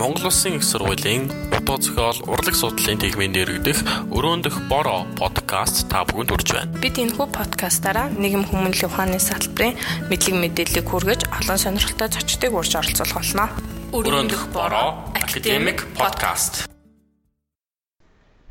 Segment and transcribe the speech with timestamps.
[0.00, 6.32] Монгол Улсын их сургуулийн утга зохиол урлаг судлалын тэгмийн дэргэдэх өрөөндөх бороо подкаст та бүхэнд
[6.32, 6.72] хүрч байна.
[6.80, 9.76] Бид энэхүү подкастаараа нийгэм хүмүүнлэгийн ухааны салбарын
[10.08, 13.44] мэдлэг мэдээллийг хүргэж олон сонирхолтой зочдыг урьж оролцуулах болно.
[13.92, 16.64] Өрөөндөх бороо академик подкаст.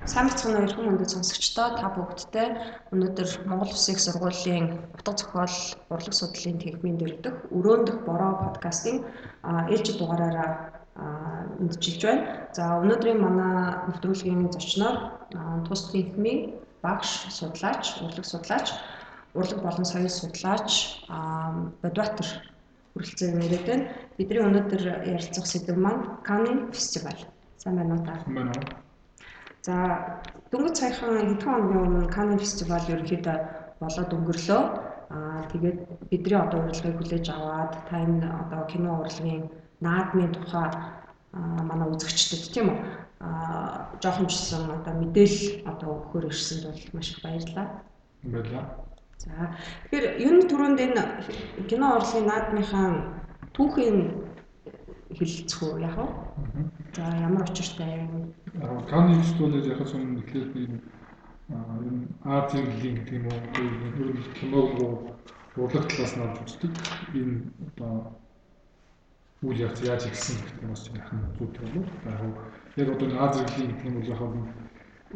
[0.05, 2.47] Сайн бацхан өрхөн мөндөд сонсогчдоо та бүгдтэй
[2.93, 5.55] өнөөдөр Монгол Улсын их сургуулийн утга зохиол
[5.89, 9.01] урлаг судлалын тэгмийн дэргэдэх өрөөндөх бороо подкастын
[9.69, 10.78] ээлжид дугаараараа
[11.59, 12.23] мэдчилж байна.
[12.55, 14.97] За өнөөдрийн манай нэвтрүүлгийн зочноор
[15.67, 18.67] тус техникийн багш, судлаач, урлаг судлаач,
[19.33, 20.69] урлаг болон соёл судлаач
[21.81, 22.29] Бодбатар
[22.93, 23.85] хүрэлцэн ирээд байна.
[24.17, 27.19] Бидний өнөөдөр ярилцах сэдэв маань Канин фестивал.
[27.57, 28.13] Сайн байна уу та?
[28.27, 28.65] Байна уу.
[29.61, 29.75] За
[30.51, 33.37] дөнгөж саяхан хэдхэн хоногийн өмнө Канин фестивал ерөнхийдөө
[33.81, 34.61] болоод өнгөрлөө.
[35.15, 35.79] Аа тэгээд
[36.09, 39.49] бидний одоо урилгыг хүлээж аваад та энэ одоо кино урлагийн
[39.81, 40.67] наадмын тухай
[41.33, 42.79] манай үзэгчдэд тийм үү
[44.03, 47.67] жоохомжсон одоо мэдээлэл одоо өгөхөр ирсэнд бол маш их баярлалаа.
[48.23, 48.65] Баярлалаа.
[49.19, 49.31] За
[49.91, 51.03] тэгэхээр ер нь түрүүнд энэ
[51.67, 52.87] кино урлагийн наадмынхаа
[53.51, 53.99] түүхийн
[55.17, 56.11] хэлэлцэх үү яг уу?
[56.95, 58.31] За ямар учиртай юм?
[58.87, 63.41] Каны студиуд яг сонь эхлээд би энэ Азийн жилийн гэдэг юм уу?
[64.39, 64.71] Киног
[65.59, 66.71] урлаг талаас нь авч үздэг.
[67.19, 67.35] Энэ
[67.67, 68.15] одоо
[69.41, 71.87] үйл явц яаж ихсэн гэдэг нь бас яхан зүйтэй болов.
[72.75, 74.21] Яг одоо Аз зэргийн гэх юм бол яг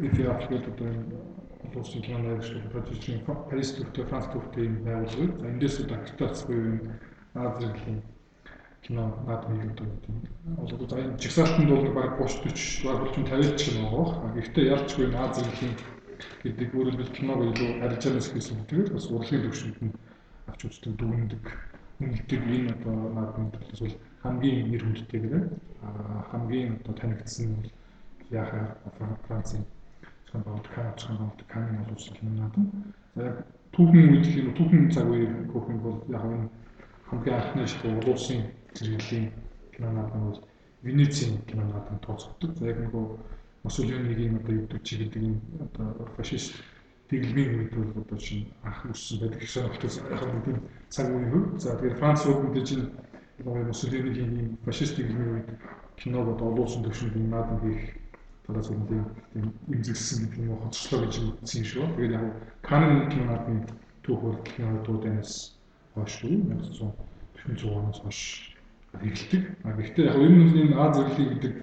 [0.00, 0.88] эфир аппликейт одоо
[1.64, 6.42] олон улсын кино найрагч продюсерийн Парис төвтэй Франц төвтэй юм байгууллагыг за эндээс одоо аккредитац
[6.48, 6.78] буюу
[7.34, 8.00] Аз зэргийн
[8.82, 9.86] кино наадмыг одоо
[10.72, 14.32] одоо за энэ жигсаалтанд бол баг 30 40 баг 50 ч юм аа.
[14.32, 15.74] Гэхдээ ялчгүй Аз зэргийн
[16.42, 19.92] гэдэг өөрөлдөл киног илүү арилжаанаас хийсэн гэдэг бас урлагийн төвшөнд нь
[20.48, 21.44] авч үздэг дүгндэг
[22.00, 25.46] үнэлдэг энэ одоо наадмын төлөөс бол хамгийн нэр хүндтэйгээр
[26.32, 27.70] хамгийн одоо танигдсан бол
[28.32, 28.64] яхаа
[29.28, 29.62] Францын
[30.26, 32.54] Скандинав Канад Канадын олон улсын кинонууд.
[33.14, 33.36] За яг
[33.76, 36.48] түүхэн юм түүхэн цаг үеийг хөөх юм бол яг энэ
[37.08, 38.40] хамгийн анхны шиг улсын
[38.74, 39.26] зэрэглэлийн
[39.76, 40.40] кинонууд бол
[40.82, 42.56] Венецийн кинонууд тооцогддог.
[42.58, 43.04] За яг нөгөө
[43.64, 46.52] Мусолинигийн одоо юудаг чи гэдэг энэ одоо фашист
[47.08, 51.44] дэглэмийн үед бол одоо чинь анх үссэн байдаг гэсэн сонирхолтой яг нэг цаг үеийн хөв.
[51.60, 52.88] За тэгэхээр Франц руу мэдээж энэ
[53.42, 55.48] нөгөө Муссолинигийн ийм фашист дэглэмийн үед
[55.98, 57.82] киног одоо олон улсын төвшөнд наадам хийх
[58.46, 58.86] дараа зөвхөн
[59.34, 61.86] тийм имзэгсэн гэдэг уу хоцроглоо гэж үзсэн шүү.
[61.96, 62.24] Тэгээд яг
[62.62, 63.60] Канн кинонаадмын
[64.04, 65.32] түүх бол кинодуудаас
[65.94, 66.36] хойш уу
[67.42, 68.20] 1946 оноос хойш
[69.02, 69.42] эхэлдэг.
[69.64, 71.54] А гэхдээ яг энэ нь энэ Аз зэрлэг гэдэг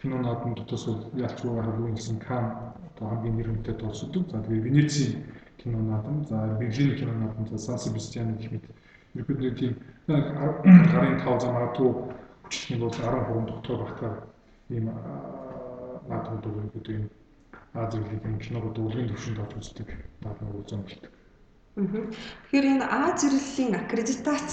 [0.00, 2.44] кино наадам дотоос бол ялчгүй яг үнэлсэн Кан
[2.88, 4.24] одоо хамгийн нэр хүнтэй тооцогддог.
[4.30, 5.12] За тэгээд Венецийн
[5.56, 8.64] кино наадам, за Берлиний кино наадам, за Сан Себастьян гэх мэт
[9.14, 9.72] ерөнхийдөө тийм
[10.92, 11.90] гарын 5 за магадгүй
[12.44, 14.16] хүчлэх бол 13 доктор багтаар
[14.74, 14.86] ийм
[16.08, 17.06] наадмууд ерөнхийдөө ийм
[17.74, 19.88] Аз зэрлэгийн киногод өвлгийн төвшөнд орж үздэг
[20.22, 21.10] наадмууд үзэн болдог.
[21.74, 24.50] Тэгэхээр энэ А зэрлэлийн аккредитац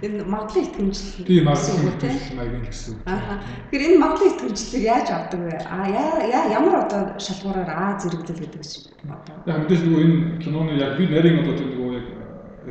[0.00, 3.04] энэ магадлал итгэмжлэл тийм магадлал маягийн гэсэн үг.
[3.04, 5.56] Тэгэхээр энэ магадлал итгэмжлэлийг яаж авдаг вэ?
[5.68, 8.64] А яа ямар одоо шалгуураар А зэрэглэл гэдэг
[9.04, 9.34] юм одоо.
[9.44, 12.06] Яг мэдээж нөгөө энэ киноны яг би нарийн одоо тийм нөгөө яг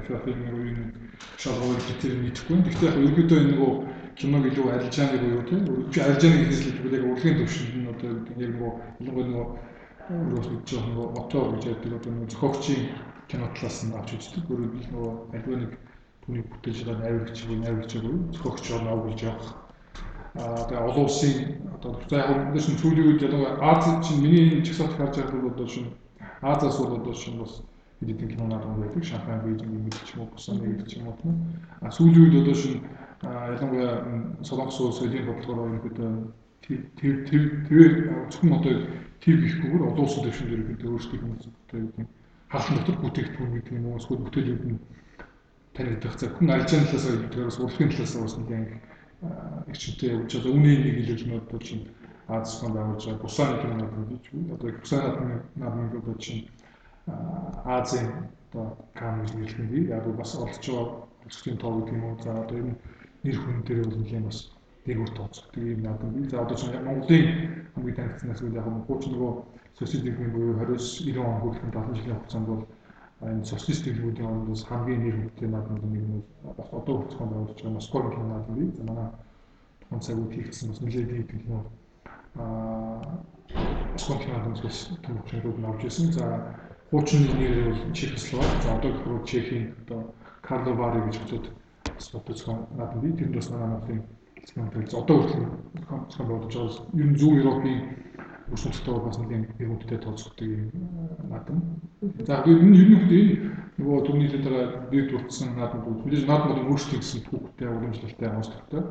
[0.10, 0.64] FF-ийн нөгөө
[1.18, 2.58] энэ шалгуурыг критерий мэдэхгүй.
[2.66, 3.72] Гэхдээ яг ерөөдөө энэ нөгөө
[4.18, 5.62] киног илүү арилжааны буюу тийм
[5.94, 8.10] чи арилжааны гэхээс л яг урлагийн төвшөнд нь одоо
[8.42, 9.48] яг нөгөө ялангуяа нөгөө
[10.08, 12.84] өөрөөс нэг жоох нөгөө ото гэж яддаг одоо нөгөө зохиогчийн
[13.30, 14.44] кино талаас нь авч үздэг.
[14.50, 15.72] Өөрөөр хэлбэл нөгөө альва нэг
[16.24, 19.50] түүний бүтээж байгаа найрагч буюу найрагч буюу зохиогч орно өгүүлж явах.
[20.38, 21.36] Аа тэгээ олон улсын
[21.76, 25.54] одоо за яг энэ шин сүүлийн үед ялангуяа Аз чинь миний чагсаалт харж байгаа бол
[25.54, 25.86] одоо шин
[26.42, 27.62] Азаас бол одоо шин бас
[28.00, 29.04] хэдийн кинонууд байдаг.
[29.04, 31.34] Шанхай, Бээжин гэдэг ч юм уу, Бусан гэдэг ч юм уу.
[31.82, 32.76] А сүүлийн үед одоо шин
[33.24, 33.94] ялангуяа
[34.44, 36.12] Солонгос улс элийн бодлогоор ерөнхийдөө
[36.62, 37.16] тэр тэр
[37.68, 37.92] тэр
[38.30, 38.74] зөвхөн одоо
[39.22, 42.06] тэр гэхгүйгээр олон улсын төвшөнд ерөнхийдөө өөрсдийн одоо
[42.52, 44.80] хаалт дотор бүтээгдэхүүн гэдэг юм уу эсвэл бүтээлүүд нь
[45.74, 48.70] танигдах цаг хүн аржийн талаас гэдгээр бас урлагийн талаас бас нэг
[49.68, 50.54] эрчимтэй явж байгаа.
[50.54, 51.86] Үүний нэг илэрхийлэлт бол чинь
[52.28, 56.50] Аз хон байгуулж байгаа Бусаны кинонууд гэж одоо Бусаны наадмын одоо чинь
[57.66, 58.08] Азийн
[58.52, 59.90] одоо кам гэж нэрлэдэг.
[59.90, 62.18] Яг бас олж байгаа олцгийн тоо гэдэг юм уу.
[62.24, 62.76] За одоо энэ
[63.24, 64.40] нэр хүн дээр бол нэг юм бас
[64.86, 66.30] дээгүүр тооцдог юм наадам.
[66.30, 67.26] За одоо чинь Монголын
[67.76, 69.32] хамгийн танигдсанаас үл яг нь хууч нөгөө
[69.80, 72.64] социализмын буюу 20-90 он хүртэл 70 жилийн хугацаанд бол
[73.22, 76.24] энэ социалист дэлгүүдийн орондоос хамгийн нэр хүндтэй наадмууд нэг нь
[76.80, 78.70] одоо хүртэл байгуулж байгаа Москвагийн наадам бий.
[78.78, 79.10] За манай
[79.82, 81.60] тухайн цаг үед хийгдсэн бас нэлээд хийдэг кино
[82.36, 83.02] аа
[83.94, 86.12] Москвагийн наадамс бас том хүчнүүд нь авч ирсэн.
[86.14, 86.26] За
[86.90, 88.62] хуучин нэрээр бол Чехословак.
[88.64, 91.46] За одоо гэх Чехийн одоо Карловари гэж хотод
[91.84, 93.14] бас байгаа наадам бий.
[93.14, 94.04] Тэнд бас манай намын
[94.48, 95.46] Тэгэл одоо хүртэл
[95.90, 97.78] комцон бодож байгаа ер нь зүүн Европын
[98.48, 100.72] бүс нутагтайгаа бас нэг иргүүдтэй тооцогддог юм
[101.28, 101.58] наадам.
[102.24, 103.36] За ер нь ер нь энэ
[103.76, 108.82] нөгөө түрний хэлдэг бид турцсан наадмууд мэдээж наадмууд өөрсдийн гэсэн түүхтэй уламжлалтай онцлогтой.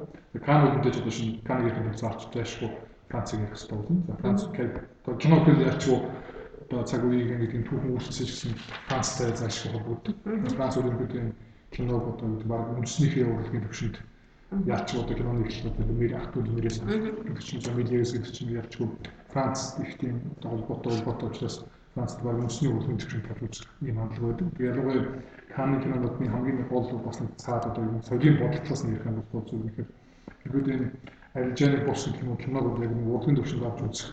[0.45, 2.71] Канад мэдээж одоо шинэ Канагийн хэлбэр зарчтай ашгүй
[3.09, 4.05] Францыг ярих хэрэгтэй болно.
[4.07, 5.99] За Франц одоо кино хэл ярьчгүй
[6.67, 8.53] одоо цаг үеийг ингээд түүхэн үүсгэж гэсэн
[8.91, 10.17] Францтай заашгүй холбогддог.
[10.59, 11.31] Франц өөрөөр
[11.71, 13.97] киног одоо баг үндэснийхээ урлагийн төвшөнд
[14.67, 18.89] Яач одоо киноны эхлэлүүд нэр ах トゥ нэрээс гэдэг чинь Жамилиэс гэдэг чинь ялчгүй.
[19.31, 21.57] Франц их тийм холбоотой холбоотой учраас
[21.95, 24.47] Францд баг үндэсний урлагийн төвшөнд тавьж ийм хандлага байдаг.
[24.55, 25.05] Тэгээ ялангуяа
[25.55, 29.47] Канны кинонуудын хамгийн гол бас нэг цаад одоо юм соёлын бодлоос нь ярих юм бол
[29.51, 29.89] зүйл ихээр
[30.43, 30.87] тэгэхэд энэ
[31.35, 34.09] арилжааны болсон кино киног яг нэг урлагийн төвшөнд авч үзэх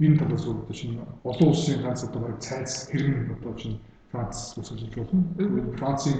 [0.00, 3.80] энэ талаас одоо чинь олон улсын ганц одоо баг цайз хэрэг одоо чинь
[4.10, 5.76] Франц усаж болно.
[5.78, 6.16] Францын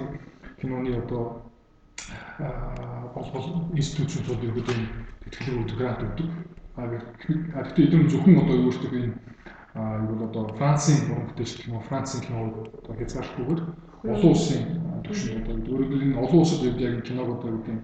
[0.61, 1.43] киноны одоо
[3.13, 4.77] бол институтууд ерөөдөө
[5.27, 6.29] тэтгэлэг грант өгдөг.
[6.77, 9.13] А гэхдээ эдгээр зөвхөн одоо юу гэдэг энэ
[9.75, 13.61] а юу бол одоо Францын уран бүтээлч кино, Францын кино одоо хязгаарлахгүйгээр
[14.13, 14.63] олон улсын
[15.03, 17.77] түвшинд одоо өөрөөр нь олон улсад яг киног одоо гэдэг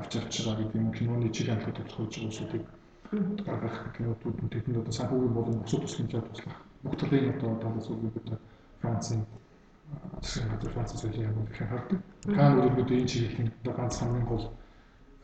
[0.00, 2.62] авч авч байгаа гэдэг юм киноны чиг хандлагыг тодорхойлж байгаа улсуудыг
[3.46, 7.88] гаргах кинотууд нь тэдэнд одоо санхүүгийн болон бусад туслах хэмжээ туслах бүх талын одоо талаас
[7.92, 8.10] үгүй
[8.80, 9.20] Францын
[10.22, 12.00] засгийн газар Франц соёлын яамд их хардаг.
[12.36, 14.44] Кан өөрөөр энэ чиглэлийн одоо ганц хамгийн гол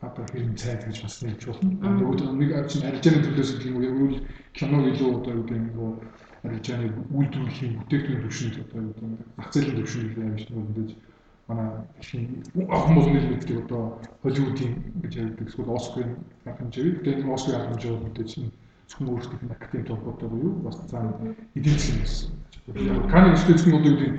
[0.01, 1.69] одоо хэрэм цайд гэж бас нэрч болно.
[1.99, 4.09] Нөгөө нэг чинь арилжааны төлөөс гэх юм уу
[4.57, 5.73] киног илүү одоо юу гэдэг нь
[6.45, 6.87] арилжааны
[7.17, 10.91] үйлдвэрлэлийн бүтээгдэхүүн төвшөнд одоо юу гэдэг зах зээлийн төвшөнд илүү амжилт мэдээж
[11.49, 11.69] манай
[12.05, 16.13] хүмүүс мэддэг одоо Холливуудын гэж ярьдаг эсвэл Оскарын
[16.45, 17.01] хэмжээ.
[17.01, 18.31] Тэгээд энэ Оскарын хэмжээ мэдээж
[18.89, 21.13] зөвхөн өөрсдийнх нь академик толгойтой буюу бас цаана
[21.57, 22.29] эдийн засгийн гэсэн.
[23.09, 24.09] Каны юу гэдэг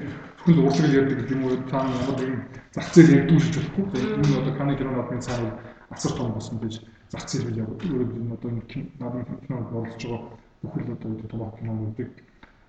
[0.42, 2.42] зөвхөн урлаг ярьдаг гэдэг юм уу та ямар нэгэн
[2.74, 3.84] зах зээл ярьдаг шиж болохгүй.
[4.18, 5.50] Энэ одоо Каны кино надны цаана
[5.90, 6.74] асар том болсон гэж
[7.10, 10.22] зах зээл яваад өөрөөр хэлбэл одоо надны кинонд оролцож байгаа
[10.62, 12.10] бүхэл одоо том кинонуудыг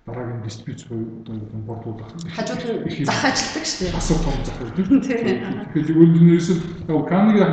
[0.06, 3.96] дараагийн дистрибьюц буюу одоо юу борлуулах хажууд нь зах ажилтдаг шүү дээ.
[3.98, 4.86] Асар том зах байдаг.
[5.72, 7.52] Тэгэхээр Каныг яг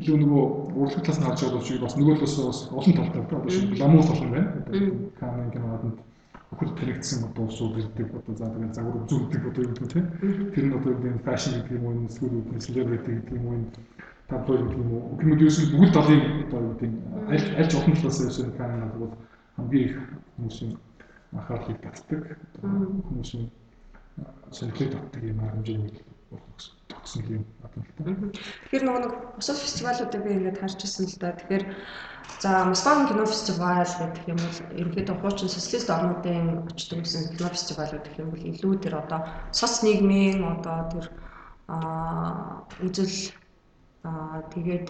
[0.00, 0.44] илүү нөгөө
[0.80, 4.04] урлаг талаас нь харж байгаа учраас бас нөгөө талаас бас олон талтай одоо шинэ ламуур
[4.08, 4.50] тал нь байна.
[5.20, 6.00] Канын кинонд
[6.52, 10.06] бүхэл танигдсан одоо усууд ирдэг одоо за тэгээд загвар үзүүлдэг одоо юм тийм
[10.52, 13.56] тэр нь одоо энэ фэшн гэдэг юм уу эсвэл үүдний селебрити гэдэг юм уу
[14.28, 16.90] таблоид гэдэг юм уу гэмэд юусэн бүхэл талын одоо гэдэг
[17.32, 19.12] аль аль олон талаас ирсэн канал бол
[19.56, 19.96] хамгийн их
[20.36, 20.72] хүмүүсийн
[21.32, 22.22] анхаарлыг татдаг
[22.60, 23.50] хүмүүсийн
[24.50, 25.92] сонирхлыг татдаг юм хэмжээний
[26.88, 28.02] тогтсон юм надад л та.
[28.68, 31.36] Тэгэхээр нөгөө нэг бусад фестивалуудыг би ингээд харж ирсэн л да.
[31.36, 31.64] Тэгэхээр
[32.40, 38.02] За Москвагийн кино фестивал гэдэг юм бол ерөнхийдөө хуучин социалист орнуудын очдог гэсэн кино фестивалууд
[38.06, 39.20] гэх юм бол илүү тэр одоо
[39.54, 41.06] соц нийгмийн одоо тэр
[41.70, 43.14] аа үзэл
[44.02, 44.86] аа тэгээд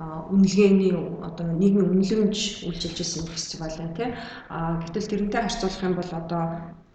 [0.00, 0.92] үнэлгээний
[1.22, 4.08] одоо нийгмийн үнэлэмж үйлчилж ирсэн фестивал байна тий.
[4.48, 6.42] А гэтэл тэрнтэй харьцуулах юм бол одоо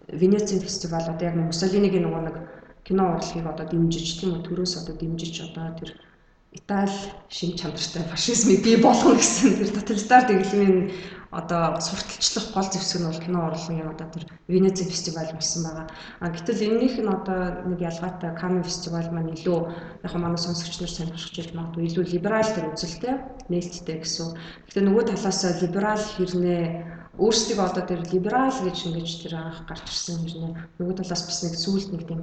[0.08, 2.36] Венецийн фестивал одоо яг Муссолинигийн нөгөө нэг
[2.84, 5.90] кино урлагийг одоо дэмжиж тийм үү төрөөс одоо дэмжиж одоо тэр
[6.58, 6.90] Итали
[7.36, 10.90] шин чанартай фашизмыг бий болгоно гэсэн тэр тоталитар дэглэмийн
[11.30, 15.86] одоо сурталчлах гол зэвсэг нь бол кино урлагийн одоо тэр Венеци фестиваль болсон байгаа.
[16.24, 19.60] А гэтэл энэнийх нь одоо нэг ялгаатай Канн фестиваль маань илүү
[20.06, 23.14] яг манай сонсогч нар сонирхож иж магадгүй илүү либерал төр үзэлтэй
[23.52, 24.28] нээлттэй гэсэн.
[24.66, 26.64] Гэхдээ нөгөө талаас либерал хэрнээ
[27.20, 31.54] өөрсдөө одоо тэр либерал гэж ингэж тэр анх гарч ирсэн хэрнээ нөгөө талаас бас нэг
[31.60, 32.20] сүулт нэг тийм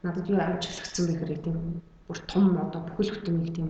[0.00, 1.56] надад юу амжилтгдсан бэ гэхээр тийм
[2.06, 3.68] бүр том одоо бүхэл бүтэн нэг тийм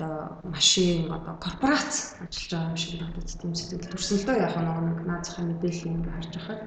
[0.00, 4.36] одоо машин одоо корпорац ажиллаж байгаа юм шиг надад тийм сэтгэл төрсөн л доо.
[4.46, 6.60] Яг нэг наазахын мэдээлэл юм харж байхад.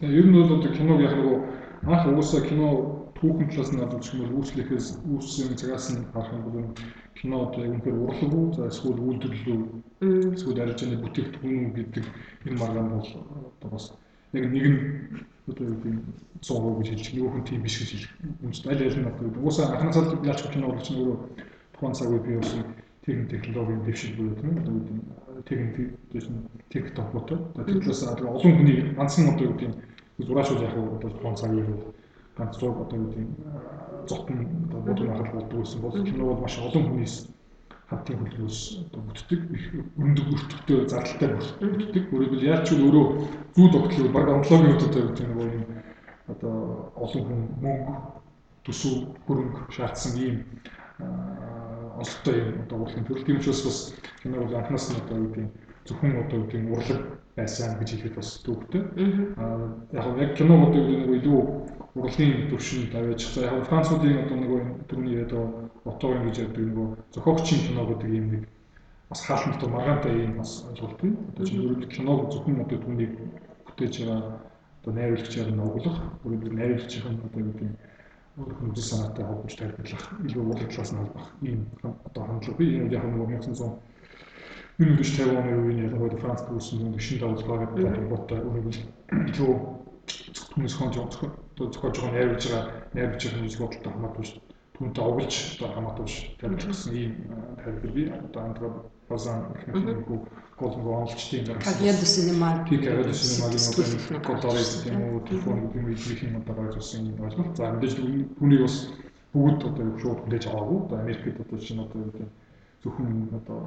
[0.00, 1.28] Ер нь бол одоо киног яг нэг
[1.92, 2.68] анх угаасаа кино
[3.20, 3.88] түүхэн талаас нь юм
[4.24, 6.72] бол үүслэхээс үүссэн цагаас нь харах юм бол
[7.16, 12.04] кино одоо яг үнэхээр урлаг уу за эсвэл үйлдвэрлэл үү эсвэл арилжааны бүтээгдэхүүн үү гэдэг
[12.48, 13.08] энэ маргаан бол
[13.60, 13.84] одоо бас
[14.32, 14.78] яг нэг нь
[15.48, 16.04] одоо юу гэдэг
[16.42, 18.04] 100% гэж хэлж хүн тийм биш гэж хэлж
[18.42, 21.18] юмст аль аль нь одоо уусаа анхны цаад яаж урлагч нь өөрөө
[21.72, 22.64] тухайн цаг үе бий болсон
[23.04, 25.74] техник технологийн дэвшил буюу тийм одоо техник
[26.12, 26.36] дэвшил
[26.72, 29.76] тех толгойтой тэр талаас олон хүний ганцхан одоо юу гэдэг
[30.26, 31.64] зураачуул яг одоо тухайн цаг үе
[32.36, 33.28] ганц зураг одоо юу гэдэг
[34.08, 37.14] зотон одоо бодон ахал болдог гэсэн бол кино бол маш олон хүнээс
[37.90, 39.64] хамтын хөлөөс одоо бүтдэг их
[39.98, 42.04] өрнөдөг өртөгтэй зардалтай бүтдэг.
[42.14, 43.06] Өөрөөр яаж ч өөрөө
[43.56, 45.64] зүү тогтлог баг онцлогийн үед одоо гэдэг нэг юм
[46.34, 47.94] одоо олон хүн мөнгө
[48.64, 48.94] төсөв
[49.26, 50.36] хөрөнгө шаардсан ийм
[52.00, 53.78] ололттой юм одоо урлагийн төрөл тийм учраас бас
[54.22, 55.48] кино бол анхнаас нь одоо юу гэдэг
[55.86, 57.00] зөвхөн одоо юу гэдэг урлаг
[57.36, 58.82] байсан гэж хэлэхэд бас төвтэй.
[59.36, 61.40] Аа яг кино одоо юу нэг илүү
[61.94, 64.50] урлагийн төвшин тавьж за яг Француудын одоо нэг
[64.88, 68.42] түрүүний яриад байгаа мотор ингэж яддаг нөгөө зохиогчийн кино гэдэг юм нэг
[69.10, 71.16] бас хаалттай маргаантай юм бас ойлголт тийм.
[71.32, 73.12] Одоо чинь ерөнхийдөө киног зөвхөн одоо түүнийг
[73.66, 74.49] бүтээж байгаа
[74.80, 77.76] одоо найруулагчаар нь оглох, өөрөөр найруулагчийн одоо гэдэг юм
[78.58, 81.60] хөндлөл санаатай холбож тайлбарлах, илүү уулын талаас нь холбох ийм
[82.08, 83.78] одоо хандлага би яг нэг 1900
[84.80, 88.78] 1950 оны үеийн ялангуяа Франц төрсэн нэг шин давуулгаа гэдэг холбоотой өөрөөр
[89.28, 89.52] илүү
[90.56, 92.64] түүнээс хонж зохиож байгаа найруулж байгаа
[92.96, 94.24] найруулж байгаа music бодолтой хамаагүй
[94.80, 97.12] түүнтэй оглож одоо хамаатуулж тавьчихсан ийм
[97.60, 98.70] тайлбар би одоо андгаа
[99.10, 100.06] базан нэг
[100.58, 101.74] голон гоолчдын гарсан.
[101.74, 102.50] Кагиад синема.
[102.68, 107.54] Кагиад синемагийн конторыг тийм үү телефон юм их юм одоо байжсэн юм байна.
[107.56, 107.94] За мэдээж
[108.38, 108.76] түүнийг бас
[109.34, 110.78] бүгд одоо шууд хүлээж аваагүй.
[110.86, 112.28] Одоо Америкт одоо чинь одоо юу гэдэг
[112.82, 113.60] зөвхөн одоо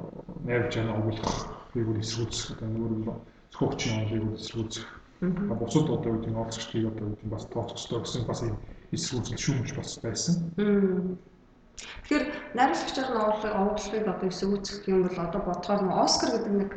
[0.48, 1.36] найрч яна оглох
[1.74, 3.14] би бүр эсрүүцэх одоо нөгөө
[3.52, 4.86] зохиогчийн онлыг эсрүүцэх
[5.24, 8.40] А бусад одоо юу гэдэг офсчдыг одоо юу гэдэг бас тооцохгүй гэсэн бас
[8.92, 10.34] эсрүүцэл шүүмж бас байсан.
[12.04, 16.70] Тэгэхээр найруулагчаар нь оруулах оруулахыг одоо эсрүүцэх юм бол одоо бодохоор нь Оскар гэдэг нэг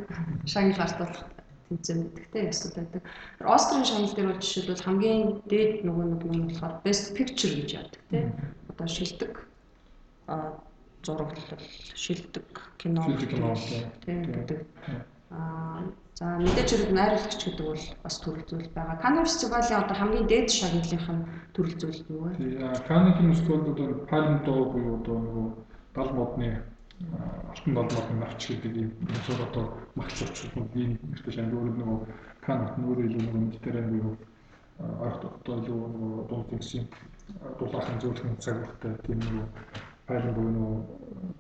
[0.50, 1.22] шагнал гартуулах
[1.68, 3.04] тэмцээн гэдэгтэй ясууд байдаг.
[3.44, 8.02] Оскарын шагнал дээр бол жишээлбэл хамгийн дээд нөгөө нэг юм болохоор Best Picture гэж яадаг
[8.10, 8.28] тийм.
[8.72, 9.34] Одоо шилдэг
[11.04, 11.62] зураглал
[11.96, 13.04] шилдэг кино
[14.04, 14.60] тийм гэдэг.
[15.32, 15.84] Аа
[16.18, 18.98] За мэдээж хэрэг найруулагч гэдэг бол бас төрөл зүйл байгаа.
[19.06, 22.32] Канн фестивалийн одоо хамгийн дээд шагналынх нь төрөл зүйл юу вэ?
[23.38, 25.48] Фестивалд одоо Palm d'Or буюу одоо нөгөө
[25.94, 26.50] 70 модны
[27.54, 28.90] алтан дол модны авч гэдэг юм
[29.30, 32.00] зөв одоо магц очрол ийм нэртэй өөрөө нөгөө
[32.42, 34.14] Канн нөгөө илүү нөгөө мэдтерэн буюу
[35.06, 36.86] арт одоо илүү нөгөө дунд тэмцээн
[37.62, 39.46] дулаахан зөвлөх цаг багтай тийм нөгөө
[40.08, 40.98] Palm буюу нөгөө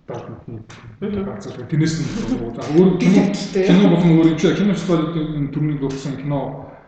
[0.07, 0.59] даатны
[0.99, 4.57] ганцаар тэрнээс нь за өөр кино болон өөр юм шиг.
[4.59, 6.39] Кино фестивалийн төрний өгсөн кино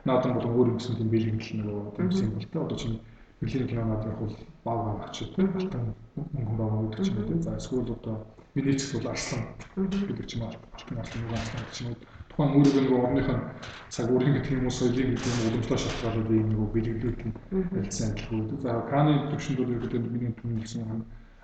[0.04, 3.00] наадан болон өөр юмсэн тийм бэлгэдэл нөгөө тийм символтой одоо чинь
[3.40, 5.96] Берлин кино наад яг бол баав авах ч тийм алтан
[6.36, 8.16] мөнгөн баав гэдэг ч юм уу за эсвэл одоо
[8.56, 9.44] Венецс бол арслан
[9.76, 13.30] гэдэг ч юм уу алтан алтан мөнгөн арслан ч юм уу тухайн өөрөөр нөгөө орных
[13.32, 13.44] нь
[13.88, 17.34] цаг үрийн гэдэг юм уу соёлын гэдэг юм уламжлал шалтгаалаад ийм нөгөө бэлгэлүүд нь
[17.80, 18.40] ялцсан адилхан.
[18.64, 20.84] За Каны төвшөнд бол ерөөдөө миний түнэлсэн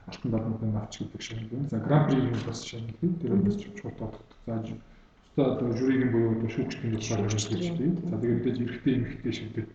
[0.08, 1.70] алтан далмын авч гэдэг шиг юм.
[1.70, 2.86] За при юм бас юм.
[3.22, 4.12] Тэр бас чухал тоо.
[5.36, 7.94] За одоо жюригийн буюу одоо шүүгчдийн тусгаар гэж тийм.
[8.10, 9.68] За тэгээд мэдээж эрэгтэй эмэгтэй шигдэг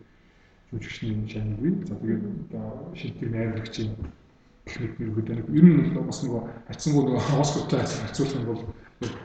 [0.73, 1.75] жүжигчний бий.
[1.87, 2.23] За тэгээд
[2.53, 3.91] одоо шилдэг найруулагчийн
[4.65, 8.63] техник нэрүүд нэг ер нь бол бас нөгөө хацсангүй нөгөө Оскартай харьцуулах юм бол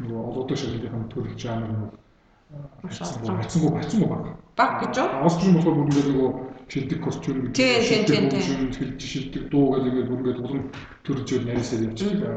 [0.01, 2.04] нөгөө олоотой шагналын төрөл жанр нь
[2.83, 4.25] хацсангүй хацсангүй баг.
[4.55, 4.95] Баг гэж?
[5.25, 6.29] Оскар нь болохоор бүр нөгөө
[6.69, 7.55] шилдэг костюм гэдэг.
[7.57, 8.71] Тийм тийм тийм.
[8.73, 10.61] Шилдэг шилдэг дуу гэдэг бүр ингээд улам
[11.03, 12.31] төрж өөр нарийсаар явчихдаг.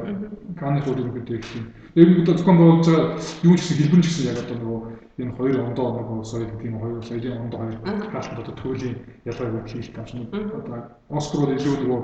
[0.59, 1.65] Каны хөл юм гэдэг юм.
[1.95, 4.81] Ер нь одоо зөвхөн болж байгаа юу ч гэсэн хэлбэр ч гэсэн яг одоо нөгөө
[5.19, 7.77] энэ хоёр ондоо нөгөө соёл тийм хоёр соёлын ондоо хоёр
[8.13, 8.97] хаалтанд одоо төрлийн
[9.29, 10.29] ялгааг хийх юм шиг.
[10.33, 12.01] Одоо Оскар бол илүү нөгөө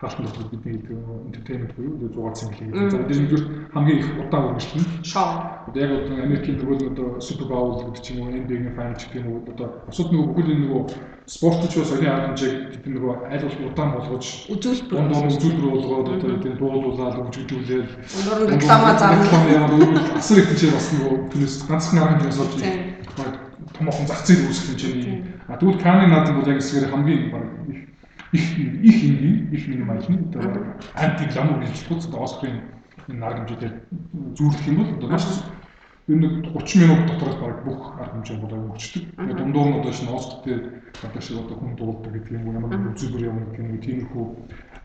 [0.00, 0.80] хаалтан дотор бидний
[1.28, 2.90] entertainment буюу зугаар цэнгэлэг.
[2.90, 4.86] За энэ нэгдүгээр хамгийн их удаан үргэлжлэн.
[5.04, 5.28] Шоу.
[5.68, 9.12] Одоо яг одоо Америкийн нөгөө одоо Super Bowl гэдэг ч юм уу NBA-ийн final гэх
[9.20, 10.82] юм уу одоо бусад нөгөө бүхэл энэ нөгөө
[11.28, 14.98] спортч бас соёлын арга хэмжээг тэд нөгөө аль болох удаан болгож үзүүлбэр
[15.36, 19.84] үзүүлбэр болгоод одоо тийм дуулуулаад хөгжүүлээд өндөр реклама заавал
[20.16, 22.56] асар их хэмжээ бас нөгөө түүнээс ганцхан арга хэмжээс олж
[23.76, 25.24] томоохон зах зээл үүсгэх хэмжээний.
[25.48, 27.89] А тэгвэл Каны наадам бол яг эсгээр хамгийн баг их
[28.32, 32.60] их их энгийн их минимализм одоо анти гламур одоо Оскарын
[33.08, 33.72] энэ арга хэмжээтэй
[34.36, 35.24] зүүрлэх юм бол одоо маш
[36.08, 39.02] энэ 30 минут дотроос баг бүх арга хэмжээ бол өнгөрчдөг.
[39.16, 40.56] Тэгээд дундуур нь одоо шинэ Оскартэй
[41.02, 44.26] одоо шиг одоо хүн дуулдаг гэдэг юм ямар нэгэн үзүүлбэр явуулдаг гэх юм тиймэрхүү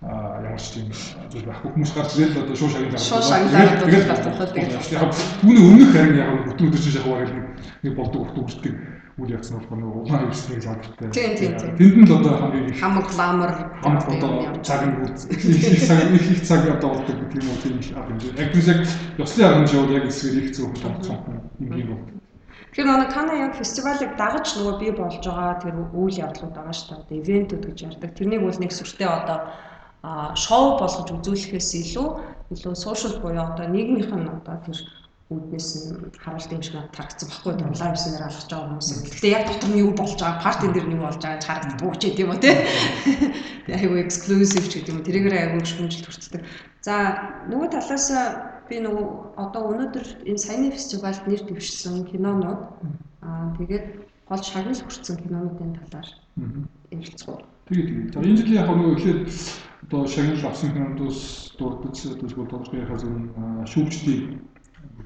[0.02, 0.90] а ямар ч тийм
[1.32, 5.64] зүйл байхгүй хүмүүс гарч ирэл одоо шуу шагнал шуу шагналаар тэгээд татварлал тэгээд яг түүний
[5.66, 7.32] өмнөх харин яг бүтэн өдөр чинь гэж
[7.82, 8.74] нэг болдог урт үрдэг
[9.18, 11.10] явц нь болохоор нэг улаан хөвсний лагертай.
[11.16, 11.72] Тийм тийм тийм.
[11.80, 16.12] Тэнд нь л одоо хамгийн их хамаг ламар хамаг одоо цаг нь үз их цаг
[16.12, 18.36] их их цаг одоо болдог гэх юм уу тийм их арга хэмжээ.
[18.44, 18.80] Яг тийм яг
[19.24, 21.18] ёслын арга хэмжээ бол яг эсгээр их зөв томцсон
[21.64, 22.04] юм бол.
[22.76, 26.88] Тэгэхээр нөгөө Кана яг фестивалыг дагаж нөгөө бий болж байгаа тэр үйл явдлууд байгаа шүү
[26.92, 27.00] дээ.
[27.00, 28.12] Одоо ивентүүд гэж ярьдаг.
[28.20, 29.40] Тэрнийг бол нэг сүртэй одоо
[30.36, 32.08] шоу болгож үзүүлэхээс илүү
[32.52, 34.78] илүү сошиал буюу одоо нийгмийнх нь одоо тэр
[35.26, 39.02] үүднээс нь харуулт юм шиг тарагдсан баггүй лайв сенер алгаж байгаа хүмүүс юм.
[39.10, 42.04] Гэхдээ яг дотор нь юу болж байгаа, партийн дээр нь юу болж байгааг харагддаг ч
[42.14, 42.52] гэдэм үү те.
[43.74, 45.08] Айгу эксклюзив ч гэдэм үү.
[45.10, 46.46] Тэрээр айгу шүмжил төрцдөг.
[46.86, 46.94] За
[47.50, 48.06] нөгөө талаас
[48.70, 49.08] би нөгөө
[49.42, 52.62] одоо өнөөдөр энэ саяны фестивальд нэр дэвшсэн кинонууд
[53.26, 53.86] аа тэгээд
[54.30, 56.10] гол шагнал хүртсэн кинонуудын талаар
[56.94, 57.42] ярилцгоо.
[57.70, 59.26] Тэгээд за энэ жилийн яг нөгөө эхлээд
[59.90, 61.22] одоо шагнал авсан кинонуудаас
[61.58, 63.14] дурдж дурдж дурдж хазар
[63.70, 64.46] шүүгчдийн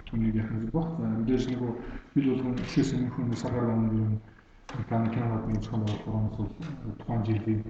[0.10, 0.90] түүнийг яах нь баг.
[1.00, 1.72] Мэдээж нөгөө
[2.14, 4.14] бил болгон эхлээс өмнөх нь сагаар өмнө юм
[4.90, 6.50] Канадын кинонууд нэг зохион байгуулалт бол
[7.00, 7.62] тухайн жилийн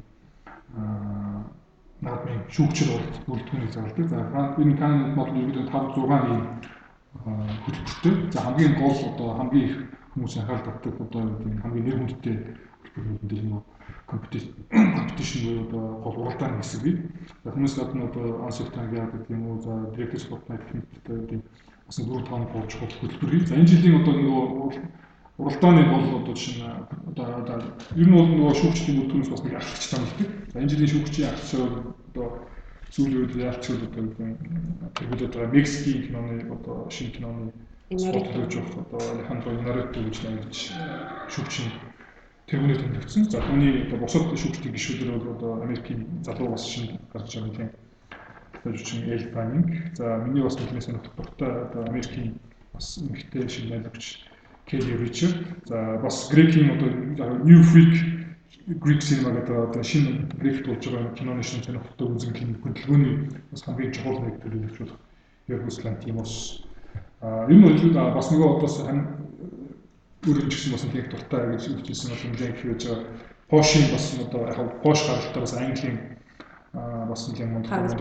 [2.03, 2.89] наадмын шүүгчд
[3.27, 4.07] бүрдгүүнийг зарладаг.
[4.11, 4.17] За
[4.59, 6.43] энэ канонд бол ерөнхийдөө 5 6 ийм
[7.63, 8.31] хөтөлбөртэй.
[8.33, 9.75] За хамгийн гол одоо хамгийн их
[10.11, 12.35] хүмүүс анхаарал татдаг одоо энэ хамгийн нэр хүндтэй
[12.83, 13.63] хөтөлбөрүүд нь нэг
[14.09, 16.95] компетишн буюу одоо гол уралдааны хэсэг бий.
[17.43, 21.41] За хүмүүс гадна одоо ансектан гэдэг юм уу за директор спортнайт гэдэг
[21.89, 23.45] бас дөрөв тооны болж хөтөлбөр бий.
[23.49, 24.45] За энэ жилийн одоо нөгөө
[25.41, 26.69] уралдааны бол одоо жишээ нь
[27.09, 27.57] одоо одоо
[27.97, 30.27] ер нь бол нөгөө шүүгчдийн бүртгэнээс бас нэг ахлагч томлдог.
[30.53, 31.51] За энэ жилийн шүүгчийн ахлагч
[32.13, 32.27] одоо
[32.93, 37.45] сүүлийн үед яалч одоо тэгвэл одоо Мексикийн киноны одоо шинэ киноны
[37.89, 40.55] спортлогч одоо Алехандро Инарето гэж нэрж
[41.33, 41.69] шүүгчийн
[42.49, 43.23] тэргүүнээр тэмдэгдсэн.
[43.33, 47.73] За түүний одоо бусад шүүгчдийн гишүүдэр бол одоо Америкийн залуу бас шинэ гарч байгаа юм.
[47.73, 47.88] Одоо
[48.65, 49.95] нь Эл Фанинг.
[49.95, 52.39] За миний бас нэгнээс нөхдөөртэй одоо Америкийн
[52.73, 54.25] бас эмэгтэй шинэ найруулагч
[54.67, 55.37] Kelly Richard.
[55.65, 58.19] За бас Грекийн одоо New Freak
[58.67, 63.15] Greek cinema гэдэг одоо шинэ Грек болж байгаа киноны шинэ сонирхолтой үзэгдлийн хөдөлгөөний
[63.51, 64.99] бас хамгийн чухал нэг төрөлж болох
[65.47, 66.65] Yorgos Lanthimos.
[67.21, 68.85] А энэ нь бас нөгөө одоос
[70.27, 73.07] өөрөө ч гэсэн бас нэг дуртай гэж хэлсэн бол нэлээд их байж байгаа.
[73.49, 76.18] Porsche бас одоо яг Porsche гаралтай бас Английн
[76.73, 77.97] бас нэлээд мундаг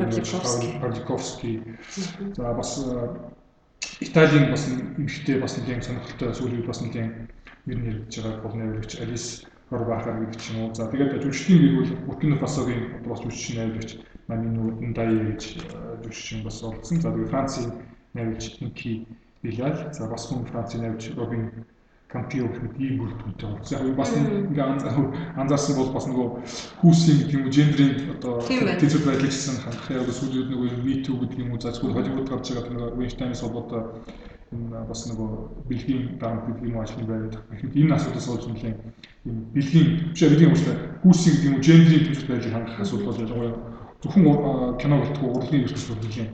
[0.81, 1.63] Павликовский.
[2.37, 2.85] За бас
[4.01, 7.29] Италийн бас эмэгтэй бас нэгэн сонирхолтой сүүлийн бас нэгэн
[7.67, 9.27] ер нь яригдж байгаа бол найруулагч Алис
[9.71, 10.75] Хорбахар гэдэг ч юм уу.
[10.75, 13.91] За тэгээд жүжигчдийн гэр бүл Буркина Фасогийн бас жүжигч найруулагч
[14.29, 15.43] Наминууд Ндай гэж
[16.05, 17.01] жүжигчин бас олдсон.
[17.01, 17.67] За тэгээд Францын
[18.15, 19.07] найруулагч Ники
[19.43, 19.93] Билал.
[19.93, 21.65] За бас хүн Францын найруулагч Робин
[22.09, 23.89] компьютер гэхэд ийм бүрдүүлэлттэй болсон.
[23.89, 24.67] Яг бас ингээ
[25.37, 26.29] анзаарсан бол бас нөгөө
[26.81, 30.69] хүүсийн гэдэг юм уу гендрийн одоо тэзүүд байдлыг гэсэн хангах яг сүүлүүд нөгөө
[31.05, 33.83] Too гэдэг юм уу за зөвхөн Холливуд гарч байгаа нөгөө Weinstein-ийн холбоотой
[34.57, 35.31] энэ бас нөгөө
[35.69, 38.75] бэлгийн дарамт гэдэг юм уу ажлын байраад ихэд энэ асуудлаас болж нэлээ
[39.29, 43.21] юм бэлгийн биш бэлгийн үстэй хүүсийн гэдэг юм уу гендрийн тэзүүд байдлыг хангах асуудал бол
[43.21, 43.55] ялангуяа
[44.01, 44.25] зөвхөн
[44.81, 46.29] кино гэлтгүй урлагийн ертөнцийн нэлээ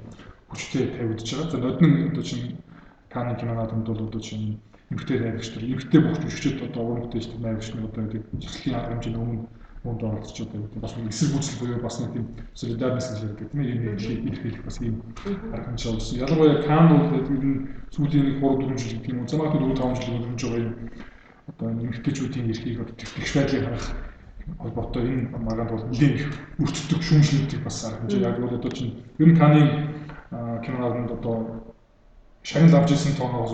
[0.54, 1.50] хүчтэй тавигдж байгаа.
[1.50, 2.62] За нодны одоо чинь
[3.10, 4.58] Каны кинонууд бол одоо чинь
[4.90, 8.92] эмгтэй найрагч нар эмгтэй бүх жүжигчд одоо уран бүтээлчд найрагч нар одоо гэдэг жишлийн арга
[8.92, 9.48] хэмжээний өмнө
[9.84, 13.50] муунд оролцож одоо гэдэг бас эсрэг гүйцэл буюу бас нэг тийм солидарность гэж ярьдаг.
[13.52, 14.96] Тийм юм хэлэх бас ийм
[15.52, 16.18] арга хэмжээ болсон.
[16.24, 19.28] Ялангуяа Кан бол ер нь сүүлийн нэг 3 4 жил уу?
[19.28, 20.74] Замаатай 4 5 жил өнгөрч байгаа юм
[21.48, 23.86] одоо эмгтэйчүүдийн эрхийг одоо тэгш байдлыг харах
[24.58, 28.96] холбоотой энэ маганд бол нэлээд их өртдөг шүүмжлэлтийг бас арга хэмжээ яг бол одоо чинь
[29.18, 29.60] ер нь Каны
[30.64, 31.36] кинонууд одоо
[32.42, 33.52] шагнал авч ирсэн тооноос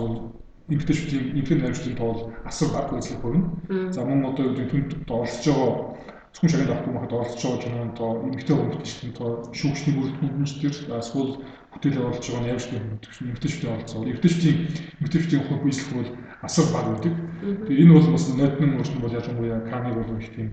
[0.67, 3.91] бол эмгтээчүүдийн эмгтээ найруулагчдын тоол асар бага үзлэх хүрнэ.
[3.91, 5.71] За мөн одоо юу гэдэг түнд оролцож байгаа
[6.31, 11.33] зөвхөн шагнал авах юмхад оролцож байгаа кинонд эмгтээ хүмүүстийн тоо шүүгчний бүрэлдэхүүнчдэр эсвэл
[11.71, 13.99] бүтээл оруулж байгаа найруулагчдын хүмүүстийн эмгтээчүүдийн оролцоо.
[14.11, 14.57] Эмгтээчүүдийн
[15.01, 16.09] эмгтээчүүдийн хувь бизнес бол
[16.47, 17.13] асар бага үүдэг.
[17.67, 20.49] Тэгээ энэ бол бас нотны өөрчлөлт бол ялангуяа Каны бол их тийм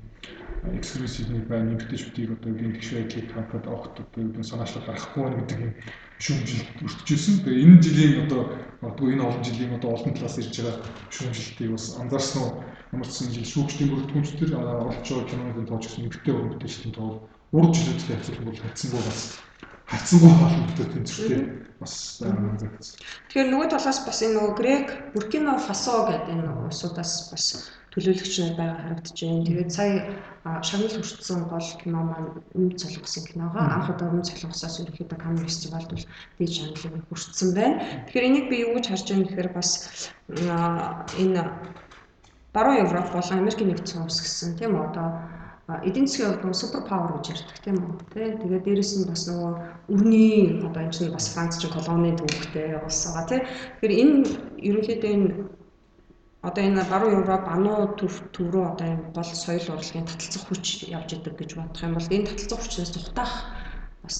[0.74, 5.72] эксклюзив нэг байна эмгтээчүүдийг одоо ийм гişвэ байдлыг хамтад огт одоо санаачлал гарахгүй гэдэг юм
[6.18, 7.34] шүүмжилт өртөжсэн.
[7.46, 8.42] Тэгээ энэ жилийн одоо
[8.82, 10.76] магадгүй энэ олон жилийн одоо олон талаас ирж байгаа
[11.14, 12.52] шүүмжилтийг бас анзаарсан уу?
[12.94, 17.10] Ямар ч жил шүүгчдийн бүрэлдэхүүнчдэр оролцож байгаа киноны тооч гэсэн эмгтэй өргөдөлтийн тоо
[17.52, 19.20] урд жилүүдтэй хацсан бол хацсангүй бас
[19.88, 21.42] хацсангүй хаалт тэнцвэртэй
[21.80, 22.98] бас анзаарсан.
[23.28, 27.44] Тэгэхээр нөгөө талаас бас энэ нөгөө Грек, Буркина Фасо гэдэг энэ улсуудаас бас
[27.98, 29.46] төлөөлөгч нар байгаа харагдаж байна.
[29.46, 29.94] Тэгээд сая
[30.62, 35.90] шагнал хүртсэн гол кино маань өмнө цолгосон киногоо анх удаа өмнө цолгосоос ерөөхдөө Канн фестивальд
[35.90, 36.06] бол
[36.38, 37.82] дээд шагналыг хүртсэн байна.
[38.06, 39.70] Тэгэхээр энийг би юу гэж харж байгаа юм гэхээр бас
[41.18, 41.42] энэ
[42.54, 45.26] баруун Европ болон Америкийн нэгдсэн улс гэсэн тийм одоо
[45.84, 47.92] эдийн засгийн хувьд супер павер гэж ярьдаг тийм үү?
[48.14, 49.52] Тий тэгээд дээрэс нь бас нөгөө
[49.92, 53.40] өрний одоо энэ чинь бас Франц ч колоны төвхтэй улс байгаа тий
[53.82, 54.16] тэгэхээр энэ
[54.64, 55.28] ерөнхийдөө энэ
[56.42, 60.86] одоо энэ баруун Европ ануу төв төв рүү одоо энэ гол соёл урлагийн таталцах хүч
[60.86, 63.34] явж идэг гэж бодох юм бол энэ таталцах хүчнээс тухтаах
[64.02, 64.16] бас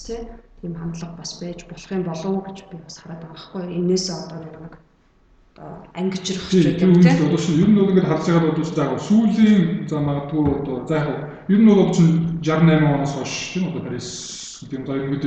[0.61, 4.16] тийм хандлага бас байж болох юм болов уу гэж би бас хараад байгаа байхгүй энээсээ
[4.18, 4.74] одоо нэг нэг
[5.54, 8.83] одоо ангижрах ч гэдэг тийм одоо чинь ер нь бол ингээд харж байгаа бол за
[8.83, 11.09] яг сүүлийн за магадгүй одоо за яг
[11.48, 14.09] ер нь бол чинь 68 оноос хойш тийм одоо Парис
[14.66, 15.26] гэдэг нь ингээд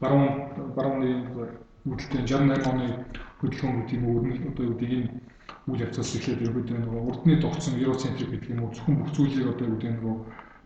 [0.00, 0.28] баруун
[0.76, 1.10] барууны
[1.84, 2.86] үүдэлтэй 68 оны
[3.40, 4.18] хөдөлгөөн гэдэг юм уу
[4.48, 5.08] одоо юу гэдэг энэ
[5.70, 9.66] үйл явцаас эхлээд ерөөдөө нөгөө урдны тогтсон евроцентрик гэдэг юм уу зөвхөн бүх зүйлийг одоо
[9.70, 10.16] юу гэдэг нөгөө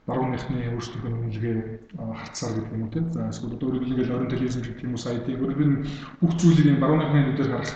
[0.06, 1.56] барууныхны өөрсдийнхөө үнэлгээ
[2.20, 3.06] хатсаар гэдэг юм уу тийм.
[3.12, 5.84] За эсвэл өөрөөр хэлбэл ориентализм гэдэг юм уу сая тийм өөрөөр нь
[6.22, 7.72] бүх зүйлийг барууныхны нүдээр харах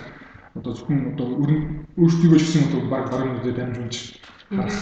[0.55, 1.27] одоо зөвхөн одоо
[2.01, 3.97] өөрсдийгөө ч гэсэн одоо баг баруун нүдээр дамжуулж
[4.49, 4.79] харах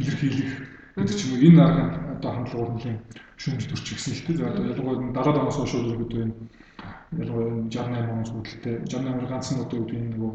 [0.00, 0.52] илэрхийлэх
[0.96, 1.84] гэдэг ч юм уу энэ арга
[2.16, 2.98] одоо хандлагууд нэлийн
[3.36, 4.36] шүүмжлэлт өрчих гэсэн л тийм.
[4.38, 6.34] За одоо ялангуяа 70 оноос хойш ерөөдөө энэ
[7.18, 10.32] ялангуяа 68 оноос үүдэлтэй 68 ганцхан одоо юу гэдэг нөгөө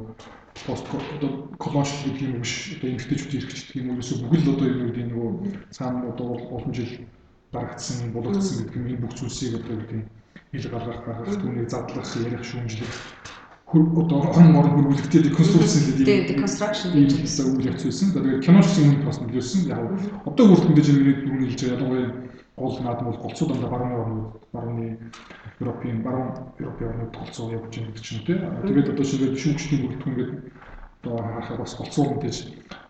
[0.66, 4.68] пост колониал гэдэг юм биш одоо эмгтээчүүд ирэх гэдэг юм уу ерөөсөө бүгд л одоо
[4.68, 5.32] юу гэдэг нөгөө
[5.76, 6.92] цаана одоо олон жил
[7.54, 10.02] дарагдсан, булгацсан гэдэг нь энэ бүх зүйлсийг одоо гэдэг
[10.52, 12.96] хил гаргах, гаргах, түүнийг задлах, ярих, шүүмжлэх
[13.68, 18.16] одоо хон морон хөрвүүлэгтэй деконструкцэн гэдэг deconstruction гэж хэлсэн үйл явцсан.
[18.16, 19.68] Тэгээд кино шиг юм бас нөлөөлсөн.
[19.68, 19.92] Яг
[20.24, 22.08] одоо хүртэндээ чинь миний дөрөв хэлж байгаа ялангуяа
[22.58, 24.98] гол наадам бол голцоо дандаа барууны орнууд, барууны
[25.60, 28.38] Европын, баруун Европын орнууд голцоо явж байгаа гэдэг ч юм тий.
[28.68, 30.40] Тэгээд одоо шинэ шүүгчдийн бүрэлдэхүүн гэдэг
[31.06, 32.38] одоо харахад бас голцоо мэдээж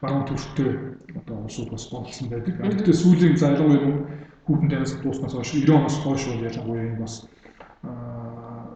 [0.01, 0.71] баруун төвштэй
[1.19, 2.53] одоо улсууд бас болсон байдаг.
[2.63, 4.07] Гэхдээ сүүлийн за ялангуяа
[4.47, 7.13] хүүхэн танаас дууснаас хойш 90 оноос хойш ялангуяа энэ бас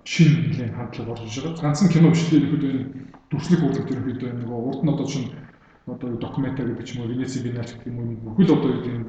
[0.03, 1.61] шинэ нэлийн хандлага орж иж байгаа.
[1.61, 2.83] Ганцхан кино биш тийм ихэд энэ
[3.31, 5.31] дүрслэг урлаг төр ихэд нөгөө урд нь одоо чинь
[5.87, 9.07] одоо документар гэдэг ч юм уу Венеци Биеннале гэх юм уу бүхэл одоо энэ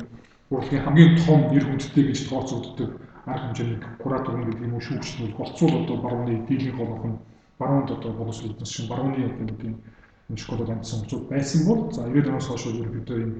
[0.52, 2.90] урлагийн хамгийн том нэр хүндтэй гэж тооцогддог
[3.26, 7.18] арга хэмжээний куратор гэдэг юм уу шүүгч нь болцвол одоо барууны дийлэн голох нь
[7.58, 9.60] баруунд одоо боловсруулсан шин барууны одоо нэг
[10.28, 13.36] юм школод амтсан хүмүүс байсан бол за 90 оноос хойш ерөнхийдөө энэ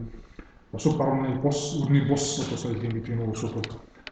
[0.72, 3.68] бусад барууны бус өрний бус одоо соёлын гэдэг нь уусууд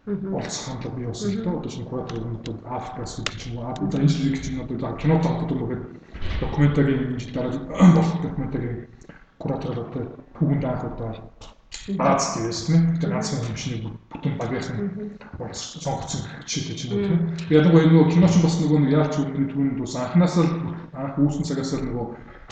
[0.07, 3.91] олц хандлага бий болсон л доо одоо шинэ куратор одоо Африкас гэдэг ч юм уу.
[3.91, 5.81] За энэ шиг чинь одоо кино тоглоод байгаа
[6.41, 7.53] документагийн энэ дараа
[7.97, 8.89] болох документагийн
[9.39, 9.87] куратор одоо
[10.35, 11.13] түүхэнд анх удаа
[11.99, 14.79] Бааз гэсэн тийм ганцхан хэмжээний бүтэн багийнхан
[15.55, 17.21] сонгогдсон жишээ гэж байна тийм.
[17.51, 20.47] Ядаггүй нөгөө киноч бас нөгөө яарч үлдэн түүнд бас анханасаа
[20.95, 22.07] анх үүсэн цагаас л нөгөө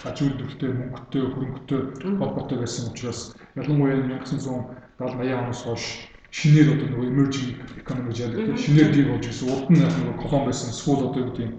[0.08, 1.80] аж үйлдвэртэй мөнгөтэй хөрөнгөтэй
[2.18, 3.20] холбоотой байсан учраас
[3.58, 5.84] ялангуяа 1970 80 оноос хойш
[6.30, 9.48] шинээр одоо нөгөө emerging economy гэж яадаг шинээр бий болж ирсэн.
[9.48, 11.54] Урд нь нөгөө колон байсан эсвэл одоо юу гэдэг юм